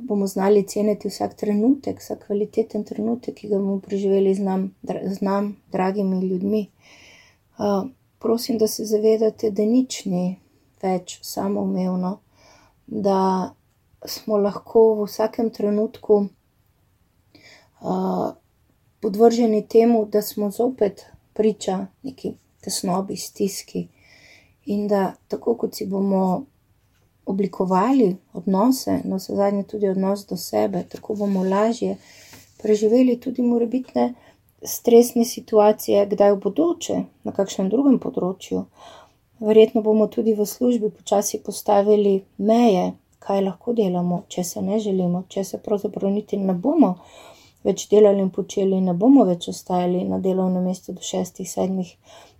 bomo 0.00 0.26
znali 0.26 0.66
ceniti 0.66 1.08
vsak 1.08 1.34
trenutek, 1.34 1.98
vsak 2.00 2.26
kvaliteten 2.26 2.84
trenutek, 2.84 3.34
ki 3.34 3.48
ga 3.48 3.58
bomo 3.58 3.80
preživeli 3.80 4.34
z 4.34 4.42
nam, 4.42 4.74
z 4.84 5.20
nam 5.20 5.56
dragimi 5.72 6.20
ljudmi. 6.26 6.68
Uh, 7.58 7.90
prosim, 8.18 8.58
da 8.58 8.66
se 8.66 8.84
zavedate, 8.84 9.50
da 9.50 9.62
nič 9.62 10.04
ni 10.04 10.38
več 10.82 11.18
samoumevno, 11.22 12.18
da 12.86 13.54
smo 14.06 14.38
lahko 14.38 14.94
v 15.00 15.08
vsakem 15.08 15.50
trenutku 15.50 16.28
uh, 17.80 18.28
podvrženi 19.00 19.66
temu, 19.68 20.04
da 20.06 20.22
smo 20.22 20.50
zopet 20.50 21.06
priča 21.34 21.86
neki 22.02 22.34
tesnobi, 22.60 23.16
stiski. 23.16 23.88
In 24.66 24.88
da 24.88 25.14
tako 25.28 25.54
kot 25.54 25.74
si 25.74 25.86
bomo 25.86 26.44
oblikovali 27.28 28.08
odnose, 28.32 29.00
no 29.04 29.18
vse 29.20 29.36
zadnje 29.36 29.66
tudi 29.70 29.88
odnos 29.88 30.24
do 30.26 30.36
sebe, 30.36 30.84
tako 30.88 31.14
bomo 31.14 31.44
lažje 31.44 31.96
preživeli 32.62 33.18
tudi 33.20 33.42
morebitne 33.42 34.14
stresne 34.62 35.24
situacije, 35.24 36.06
kdaj 36.06 36.32
v 36.32 36.40
bodoče, 36.42 36.96
na 37.24 37.32
kakšnem 37.32 37.68
drugem 37.70 37.98
področju. 38.02 38.64
Verjetno 39.38 39.84
bomo 39.86 40.08
tudi 40.10 40.34
v 40.34 40.46
službi 40.46 40.90
počasi 40.90 41.38
postavili 41.46 42.24
meje, 42.38 42.92
kaj 43.22 43.44
lahko 43.44 43.74
delamo, 43.74 44.24
če 44.28 44.44
se 44.44 44.62
ne 44.62 44.80
želimo, 44.82 45.22
če 45.28 45.44
se 45.44 45.60
pravzaprav 45.62 46.10
niti 46.10 46.38
ne 46.40 46.54
bomo 46.54 46.96
več 47.66 47.86
delali 47.90 48.22
in 48.24 48.30
počeli, 48.34 48.80
ne 48.80 48.94
bomo 48.94 49.24
več 49.28 49.48
ostajali 49.52 50.04
na 50.08 50.18
delovnem 50.22 50.66
mestu 50.70 50.94
do 50.96 51.04
šestih, 51.04 51.46
sedmih 51.50 51.90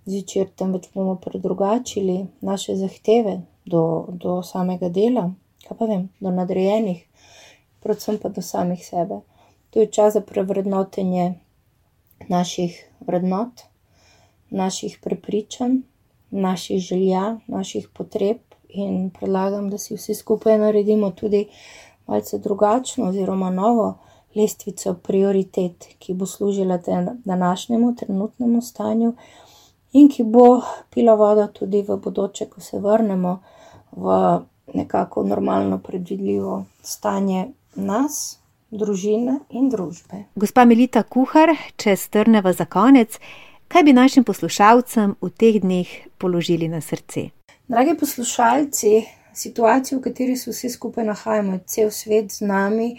zvečer, 0.09 0.49
temveč 0.57 0.89
bomo 0.95 1.16
predrugačili 1.22 2.24
naše 2.41 2.76
zahteve, 2.76 3.41
do, 3.68 3.84
do 4.08 4.40
samega 4.42 4.88
dela, 4.88 5.28
kaj 5.66 5.78
pa 5.78 5.88
vem, 5.90 6.08
do 6.20 6.32
nadrejenih, 6.32 7.04
predvsem 7.84 8.18
pa 8.22 8.32
do 8.32 8.42
samih 8.42 8.80
sebe. 8.86 9.20
To 9.70 9.80
je 9.80 9.92
čas 9.92 10.16
za 10.16 10.24
prevrednotenje 10.24 11.34
naših 12.28 12.80
vrednot, 13.00 13.68
naših 14.50 14.98
prepričanj, 15.04 15.80
naših 16.30 16.80
želja, 16.80 17.38
naših 17.46 17.88
potreb, 17.94 18.48
in 18.68 19.10
predlagam, 19.10 19.70
da 19.70 19.78
si 19.78 19.96
vsi 19.96 20.14
skupaj 20.14 20.58
naredimo 20.58 21.10
tudi 21.10 21.48
malce 22.06 22.38
drugačno 22.38 23.08
oziroma 23.08 23.50
novo 23.50 23.98
lestvico 24.34 24.94
prioritet, 24.94 25.88
ki 25.98 26.14
bo 26.14 26.26
služila 26.26 26.78
današnjemu 27.24 27.94
trenutnemu 27.96 28.62
stanju 28.62 29.14
in 29.92 30.08
ki 30.08 30.24
bo 30.24 30.60
pila 30.90 31.14
vodo 31.14 31.46
tudi 31.46 31.82
v 31.82 31.96
bodoče, 31.96 32.46
ko 32.46 32.60
se 32.60 32.78
vrnemo 32.78 33.42
v 33.99 34.40
nekako 34.74 35.22
normalno, 35.24 35.78
predvidljivo 35.78 36.64
stanje 36.82 37.49
nas, 37.74 38.38
družine 38.70 39.38
in 39.51 39.70
družbe. 39.72 40.24
Gospa 40.36 40.64
Melita 40.68 41.03
Kuhar, 41.03 41.55
če 41.80 41.96
strneva 41.96 42.53
za 42.53 42.68
konec, 42.68 43.16
kaj 43.68 43.84
bi 43.84 43.96
našim 43.96 44.24
poslušalcem 44.28 45.16
v 45.20 45.30
teh 45.32 45.61
dneh 45.62 45.88
položili 46.20 46.68
na 46.68 46.80
srce? 46.84 47.30
Dragi 47.68 47.96
poslušalci, 48.01 48.92
situacija, 49.34 49.99
v 49.99 50.05
kateri 50.05 50.36
se 50.36 50.53
vsi 50.53 50.70
skupaj 50.72 51.05
nahajamo, 51.05 51.61
cel 51.66 51.90
svet 51.90 52.32
z 52.32 52.49
nami, 52.49 52.96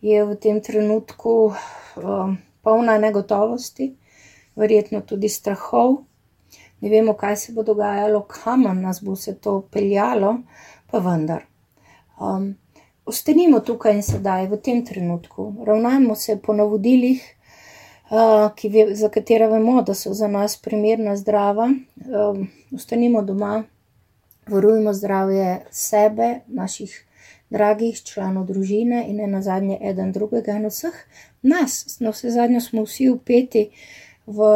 je 0.00 0.24
v 0.24 0.36
tem 0.40 0.60
trenutku 0.64 1.52
um, 1.52 2.36
polna 2.64 2.96
negotovosti, 2.98 3.92
verjetno 4.56 5.00
tudi 5.04 5.28
strahov. 5.28 6.04
Ne 6.80 6.90
vemo, 6.90 7.14
kaj 7.14 7.36
se 7.36 7.52
bo 7.52 7.62
dogajalo, 7.62 8.22
kam 8.28 8.62
nas 8.82 9.02
bo 9.04 9.16
se 9.16 9.34
to 9.34 9.60
peljalo, 9.72 10.36
pa 10.90 10.98
vendar. 10.98 11.44
Um, 12.20 12.54
ostanimo 13.04 13.60
tukaj 13.60 13.94
in 13.96 14.02
sedaj, 14.02 14.46
v 14.48 14.60
tem 14.64 14.84
trenutku, 14.86 15.52
ravnajmo 15.66 16.14
se 16.14 16.38
po 16.42 16.52
navodilih, 16.56 17.20
uh, 18.10 18.70
ve, 18.72 18.94
za 18.94 19.08
katera 19.08 19.48
vemo, 19.48 19.82
da 19.82 19.94
so 19.94 20.14
za 20.14 20.28
nas 20.28 20.56
primerna, 20.56 21.16
zdrava. 21.16 21.70
Um, 22.06 22.48
ostanimo 22.74 23.22
doma, 23.22 23.62
varujmo 24.48 24.92
zdravje 24.92 25.60
sebe, 25.70 26.40
naših 26.46 27.06
dragih 27.50 28.02
članov 28.02 28.46
družine 28.46 29.04
in 29.08 29.16
ne 29.16 29.26
nazadnje 29.26 29.78
eden 29.82 30.12
drugega 30.12 30.56
in 30.56 30.68
vseh 30.70 30.94
nas. 31.42 31.98
Na 32.00 32.10
vse 32.14 32.30
zadnje 32.30 32.60
smo 32.60 32.84
vsi 32.86 33.10
upeti 33.10 33.70
v 34.26 34.46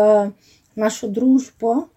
našo 0.75 1.09
družbo 1.09 1.89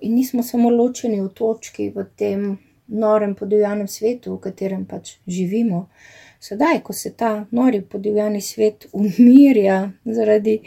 in 0.00 0.14
nismo 0.14 0.42
samo 0.42 0.70
ločeni 0.70 1.20
v 1.20 1.28
točki 1.34 1.90
v 1.90 2.04
tem 2.16 2.58
norem 2.86 3.34
podivjanem 3.34 3.88
svetu, 3.88 4.36
v 4.36 4.40
katerem 4.40 4.84
pač 4.86 5.16
živimo. 5.26 5.88
Sedaj, 6.42 6.82
ko 6.82 6.92
se 6.92 7.12
ta 7.16 7.44
nori 7.50 7.80
podivjani 7.82 8.40
svet 8.40 8.88
umirja 8.92 9.92
zaradi 10.04 10.58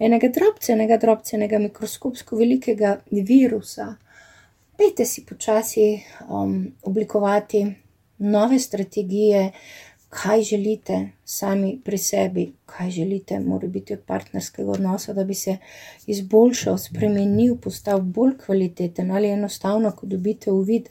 enega 0.00 0.30
drobcenega, 0.32 0.96
drobcenega 0.96 1.58
mikroskopsko 1.60 2.36
velikega 2.40 2.96
virusa, 3.10 3.94
pejte 4.80 5.04
si 5.04 5.26
počasi 5.28 5.86
um, 6.28 6.72
oblikovati 6.88 7.66
nove 8.18 8.58
strategije, 8.58 9.50
kaj 10.10 10.42
želite 10.42 11.08
sami 11.24 11.80
pri 11.84 11.98
sebi, 11.98 12.52
kaj 12.66 12.90
želite, 12.90 13.40
mora 13.40 13.68
biti 13.68 13.94
od 13.94 14.00
partnerskega 14.06 14.70
odnosa, 14.70 15.12
da 15.12 15.24
bi 15.24 15.34
se 15.34 15.56
izboljšal, 16.06 16.78
spremenil, 16.78 17.56
postal 17.56 18.00
bolj 18.00 18.38
kvaliteten 18.44 19.10
ali 19.10 19.28
enostavno, 19.28 19.92
ko 19.96 20.06
dobite 20.06 20.50
uvid, 20.50 20.88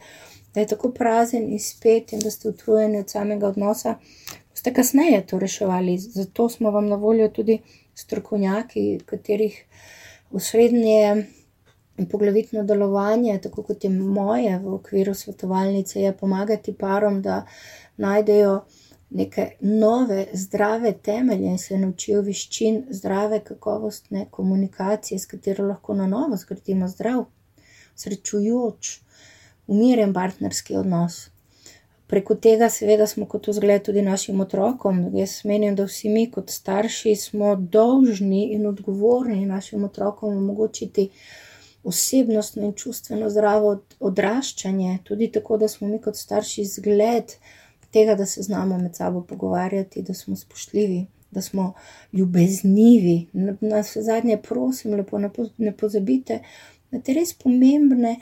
da 0.54 0.60
je 0.60 0.68
tako 0.68 0.92
prazen 0.92 1.52
in 1.52 1.60
spet 1.60 2.14
in 2.14 2.20
da 2.20 2.32
ste 2.32 2.50
utrujeni 2.50 3.00
od 3.00 3.10
samega 3.10 3.48
odnosa, 3.48 3.96
boste 4.50 4.74
kasneje 4.74 5.26
to 5.28 5.40
reševali. 5.40 5.98
Zato 5.98 6.50
smo 6.50 6.72
vam 6.72 6.88
na 6.88 6.96
voljo 6.96 7.30
tudi 7.30 7.60
strokovnjaki, 7.96 9.00
katerih 9.06 9.66
osrednje 10.32 11.26
In 12.00 12.06
poglavitno 12.08 12.64
delovanje, 12.64 13.34
tako 13.44 13.64
kot 13.68 13.84
je 13.84 13.90
moje 13.90 14.54
v 14.64 14.74
okviru 14.74 15.14
svetovalnice, 15.14 16.00
je 16.00 16.14
pomagati 16.18 16.74
parom, 16.74 17.22
da 17.22 17.42
najdejo 17.98 18.54
neke 19.10 19.52
nove, 19.60 20.28
zdrave 20.34 20.94
temelje 20.94 21.48
in 21.50 21.58
se 21.58 21.78
naučijo 21.78 22.22
veščin 22.22 22.84
zdrave, 22.90 23.40
kakovostne 23.44 24.28
komunikacije, 24.32 25.20
s 25.20 25.26
katero 25.26 25.66
lahko 25.68 25.94
na 25.94 26.08
novo 26.08 26.38
zgradimo 26.38 26.88
zdrav, 26.88 27.26
srečujoč, 27.96 29.00
umirjen 29.68 30.14
partnerski 30.14 30.78
odnos. 30.78 31.28
Preko 32.10 32.34
tega, 32.42 32.70
seveda, 32.74 33.06
smo 33.08 33.28
kot 33.30 33.48
vzgled 33.48 33.84
tudi 33.86 34.02
našim 34.02 34.40
otrokom. 34.42 35.04
Jaz 35.14 35.44
menim, 35.46 35.76
da 35.78 35.86
vsi 35.86 36.10
mi, 36.10 36.24
kot 36.32 36.50
starši, 36.50 37.14
smo 37.16 37.54
dolžni 37.56 38.48
in 38.56 38.66
odgovorni 38.66 39.46
našim 39.46 39.84
otrokom 39.86 40.38
omogočiti 40.38 41.10
osebnostno 41.84 42.66
in 42.66 42.74
čustveno 42.74 43.30
zdravo 43.30 43.76
odraščanje, 44.00 44.98
tudi 45.04 45.30
tako, 45.32 45.58
da 45.58 45.68
smo 45.68 45.88
mi 45.88 46.02
kot 46.02 46.18
starši 46.18 46.66
zgled 46.66 47.38
tega, 47.92 48.16
da 48.16 48.26
se 48.26 48.42
znamo 48.42 48.78
med 48.78 48.96
sabo 48.96 49.22
pogovarjati, 49.22 50.02
da 50.02 50.14
smo 50.14 50.36
spoštljivi, 50.36 51.06
da 51.32 51.42
smo 51.42 51.74
ljubeznivi. 52.14 53.28
Na 53.62 53.80
vse 53.82 54.02
zadnje, 54.02 54.38
prosim, 54.38 54.94
lepo 54.94 55.20
ne 55.58 55.78
pozabite 55.78 56.40
na 56.92 57.02
te 57.02 57.14
res 57.14 57.34
pomembne, 57.34 58.16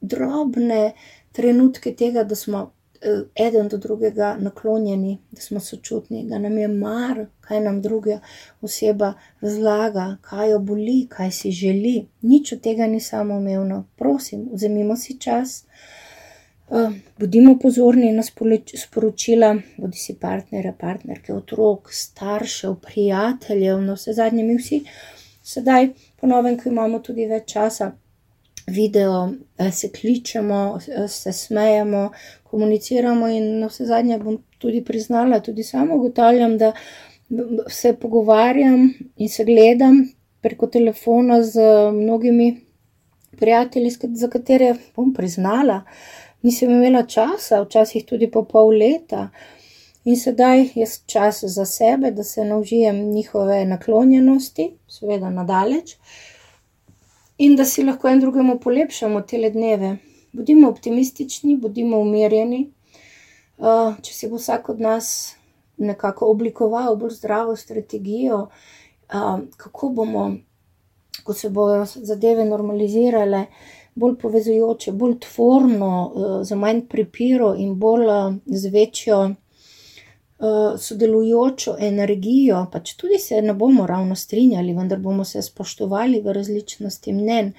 drobne 0.00 0.92
trenutke 1.32 1.94
tega, 1.96 2.24
da 2.24 2.34
smo 2.34 2.70
Eh, 3.04 3.46
eden 3.46 3.68
do 3.68 3.76
drugega 3.76 4.36
naklonjeni, 4.40 5.18
da 5.30 5.40
smo 5.40 5.60
sočutni, 5.60 6.22
da 6.28 6.38
nam 6.38 6.58
je 6.58 6.68
mar, 6.68 7.26
kaj 7.40 7.60
nam 7.60 7.82
druga 7.82 8.20
oseba 8.62 9.12
razlaga, 9.40 10.16
kaj 10.20 10.50
jo 10.50 10.58
boli, 10.58 11.06
kaj 11.10 11.30
si 11.30 11.50
želi. 11.50 12.06
Nič 12.22 12.52
od 12.52 12.60
tega 12.60 12.86
ni 12.86 13.00
samoumevno. 13.00 13.84
Prosim, 13.96 14.48
vzemimo 14.52 14.96
si 14.96 15.18
čas, 15.20 15.66
bodimo 17.18 17.58
pozorni 17.58 18.12
na 18.12 18.22
sporočila, 18.76 19.56
bodi 19.76 19.98
si 19.98 20.16
partnere, 20.20 20.72
partnerke, 20.78 21.34
otrok, 21.34 21.92
staršev, 21.92 22.74
prijateljev, 22.82 23.82
no 23.82 23.94
vse 23.94 24.12
zadnje 24.12 24.44
mi 24.44 24.56
vsi. 24.56 24.80
Sedaj, 25.42 25.90
ponovem, 26.20 26.56
ko 26.58 26.70
imamo 26.72 27.02
tudi 27.04 27.26
več 27.28 27.52
časa, 27.52 27.92
video, 28.66 29.32
eh, 29.58 29.70
se 29.70 29.90
kličemo, 29.92 30.78
eh, 30.88 31.08
se 31.08 31.32
smejemo, 31.32 32.10
komuniciramo 32.42 33.28
in 33.28 33.58
na 33.60 33.66
vse 33.66 33.84
zadnje 33.86 34.18
bom 34.18 34.38
tudi 34.58 34.84
priznala, 34.84 35.40
tudi 35.40 35.62
samo 35.62 35.96
ugotavljam, 35.96 36.58
da 36.58 36.72
se 37.68 37.92
pogovarjam 37.92 38.94
in 39.16 39.28
se 39.28 39.44
gledam 39.44 40.08
preko 40.40 40.66
telefona 40.66 41.42
z 41.42 41.60
mnogimi 41.92 42.60
prijatelji, 43.36 43.90
za 44.14 44.28
katere 44.28 44.74
bom 44.96 45.14
priznala, 45.14 45.82
nisem 46.44 46.70
imela 46.70 47.02
časa, 47.08 47.62
včasih 47.64 48.04
tudi 48.06 48.30
po 48.30 48.44
pol 48.44 48.76
leta. 48.76 49.30
In 50.04 50.16
sedaj 50.20 50.66
je 50.76 50.86
čas 51.08 51.40
za 51.48 51.64
sebe, 51.64 52.10
da 52.10 52.24
se 52.24 52.44
naužijem 52.44 52.98
njihove 53.10 53.64
naklonjenosti, 53.64 54.74
seveda 54.88 55.30
nadaleč, 55.30 55.96
in 57.38 57.56
da 57.56 57.64
si 57.64 57.84
lahko 57.84 58.08
en 58.08 58.20
drugemu 58.20 58.58
polepšamo 58.60 59.22
te 59.22 59.50
dneve. 59.50 59.96
Bodimo 60.32 60.68
optimistični, 60.68 61.56
bodimo 61.56 61.98
umirjeni. 61.98 62.66
Če 64.02 64.12
si 64.12 64.28
bo 64.28 64.36
vsak 64.36 64.68
od 64.68 64.80
nas 64.80 65.36
nekako 65.76 66.26
oblikoval 66.30 66.96
bolj 66.96 67.16
zdravo 67.16 67.56
strategijo, 67.56 68.48
kako 69.56 69.88
bomo, 69.88 70.26
ko 71.24 71.32
se 71.32 71.48
bodo 71.48 71.84
zadeve 71.86 72.44
normalizirale, 72.44 73.46
bolj 73.94 74.18
povezujoče, 74.18 74.92
bolj 74.92 75.18
tvorno, 75.26 75.90
uh, 76.06 76.36
za 76.46 76.56
manj 76.56 76.86
prepiro 76.90 77.54
in 77.54 77.74
bolj 77.78 78.06
z 78.46 78.70
večjo. 78.70 79.34
Eh, 80.44 80.78
sodelujočo 80.78 81.76
energijo, 81.78 82.64
pač 82.72 82.90
tudi 82.98 83.18
se 83.18 83.42
ne 83.42 83.52
bomo 83.54 83.86
ravno 83.86 84.16
strinjali, 84.16 84.72
vendar 84.74 84.98
bomo 84.98 85.24
se 85.24 85.42
spoštovali 85.42 86.20
v 86.20 86.32
različnosti 86.32 87.12
mnen, 87.12 87.52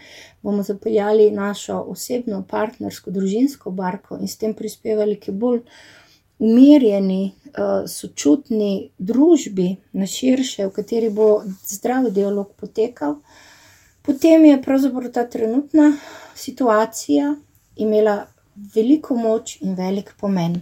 bomo 0.44 0.64
zapeljali 0.64 1.30
našo 1.32 1.80
osebno, 1.94 2.44
partnersko, 2.50 3.12
družinsko 3.12 3.72
barko 3.72 4.18
in 4.20 4.28
s 4.28 4.38
tem 4.38 4.54
prispevali 4.54 5.16
k 5.16 5.32
bolj 5.32 5.62
umirjeni, 6.40 7.32
eh, 7.48 7.88
sočutni 7.88 8.90
družbi 8.98 9.70
na 9.94 10.06
širše, 10.06 10.68
v 10.68 10.76
kateri 10.76 11.10
bo 11.10 11.30
zdrav 11.64 12.12
dialog 12.12 12.54
potekal. 12.60 13.16
Potem 14.06 14.46
je 14.46 14.62
pravzaprav 14.62 15.12
ta 15.12 15.24
trenutna 15.30 15.98
situacija 16.36 17.36
imela 17.76 18.26
veliko 18.76 19.16
moč 19.16 19.58
in 19.62 19.76
velik 19.76 20.14
pomen. 20.20 20.62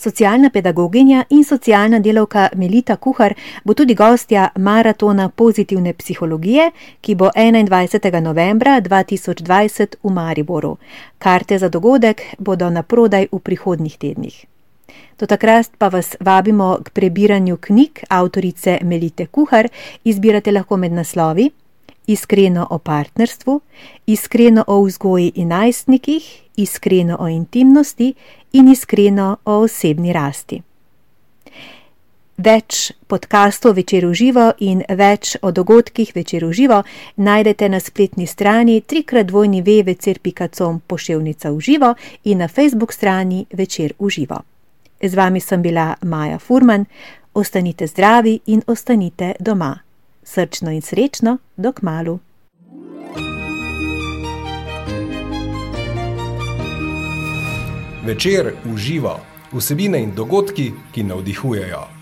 Socialna 0.00 0.50
pedagoginja 0.50 1.24
in 1.30 1.44
socialna 1.44 1.98
delavka 1.98 2.48
Melita 2.56 2.96
Kuhar 2.96 3.34
bo 3.64 3.74
tudi 3.74 3.94
gostja 3.94 4.48
maratona 4.56 5.28
pozitivne 5.28 5.92
psihologije, 5.92 6.70
ki 7.00 7.14
bo 7.14 7.28
21. 7.36 8.20
novembra 8.20 8.80
2020 8.80 9.96
v 10.02 10.12
Mariboru. 10.12 10.76
Karte 11.18 11.58
za 11.58 11.68
dogodek 11.68 12.22
bodo 12.38 12.70
na 12.70 12.82
prodaj 12.82 13.28
v 13.32 13.38
prihodnjih 13.38 13.98
tednih. 13.98 14.46
Do 15.18 15.26
takrat 15.26 15.70
pa 15.78 15.88
vas 15.88 16.16
vabimo 16.20 16.78
k 16.84 16.90
prebiranju 16.90 17.56
knjig 17.56 18.04
avtorice 18.08 18.78
Melite 18.82 19.26
Kuhar, 19.26 19.68
izbirate 20.04 20.52
lahko 20.52 20.76
med 20.76 20.92
naslovi 20.92 21.50
Iskreno 22.06 22.66
o 22.70 22.78
partnerstvu, 22.78 23.60
Iskreno 24.06 24.64
o 24.66 24.82
vzgoji 24.82 25.32
in 25.34 25.48
najstnikih, 25.48 26.42
Iskreno 26.56 27.16
o 27.20 27.28
intimnosti 27.28 28.14
in 28.52 28.68
Iskreno 28.68 29.36
o 29.44 29.60
osebni 29.62 30.12
rasti. 30.12 30.62
Več 32.40 32.92
podkastov 33.06 33.74
večer 33.76 34.06
v 34.08 34.14
živo 34.16 34.46
in 34.64 34.80
več 34.96 35.34
o 35.42 35.50
dogodkih 35.52 36.14
večer 36.16 36.46
v 36.48 36.54
živo 36.56 36.78
najdete 37.16 37.68
na 37.68 37.80
spletni 37.80 38.26
strani 38.26 38.80
trikratvojni 38.80 39.60
www.com 39.62 40.80
poševnica 40.86 41.52
v 41.52 41.60
živo 41.60 41.94
in 42.24 42.40
na 42.40 42.48
facebook 42.48 42.96
strani 42.96 43.44
večer 43.52 43.92
v 43.98 44.08
živo. 44.08 44.40
Z 45.02 45.14
vami 45.14 45.40
sem 45.40 45.62
bila 45.62 45.94
Maja 46.02 46.38
Furman, 46.38 46.84
ostanite 47.34 47.86
zdravi 47.86 48.40
in 48.46 48.62
ostanite 48.66 49.34
doma. 49.40 49.78
Srčno 50.22 50.70
in 50.70 50.82
srečno, 50.82 51.38
dok 51.56 51.82
malu. 51.82 52.18
Večer 58.06 58.54
uživa 58.74 59.20
vsebine 59.52 60.02
in 60.02 60.14
dogodki, 60.14 60.72
ki 60.92 61.02
navdihujejo. 61.02 61.99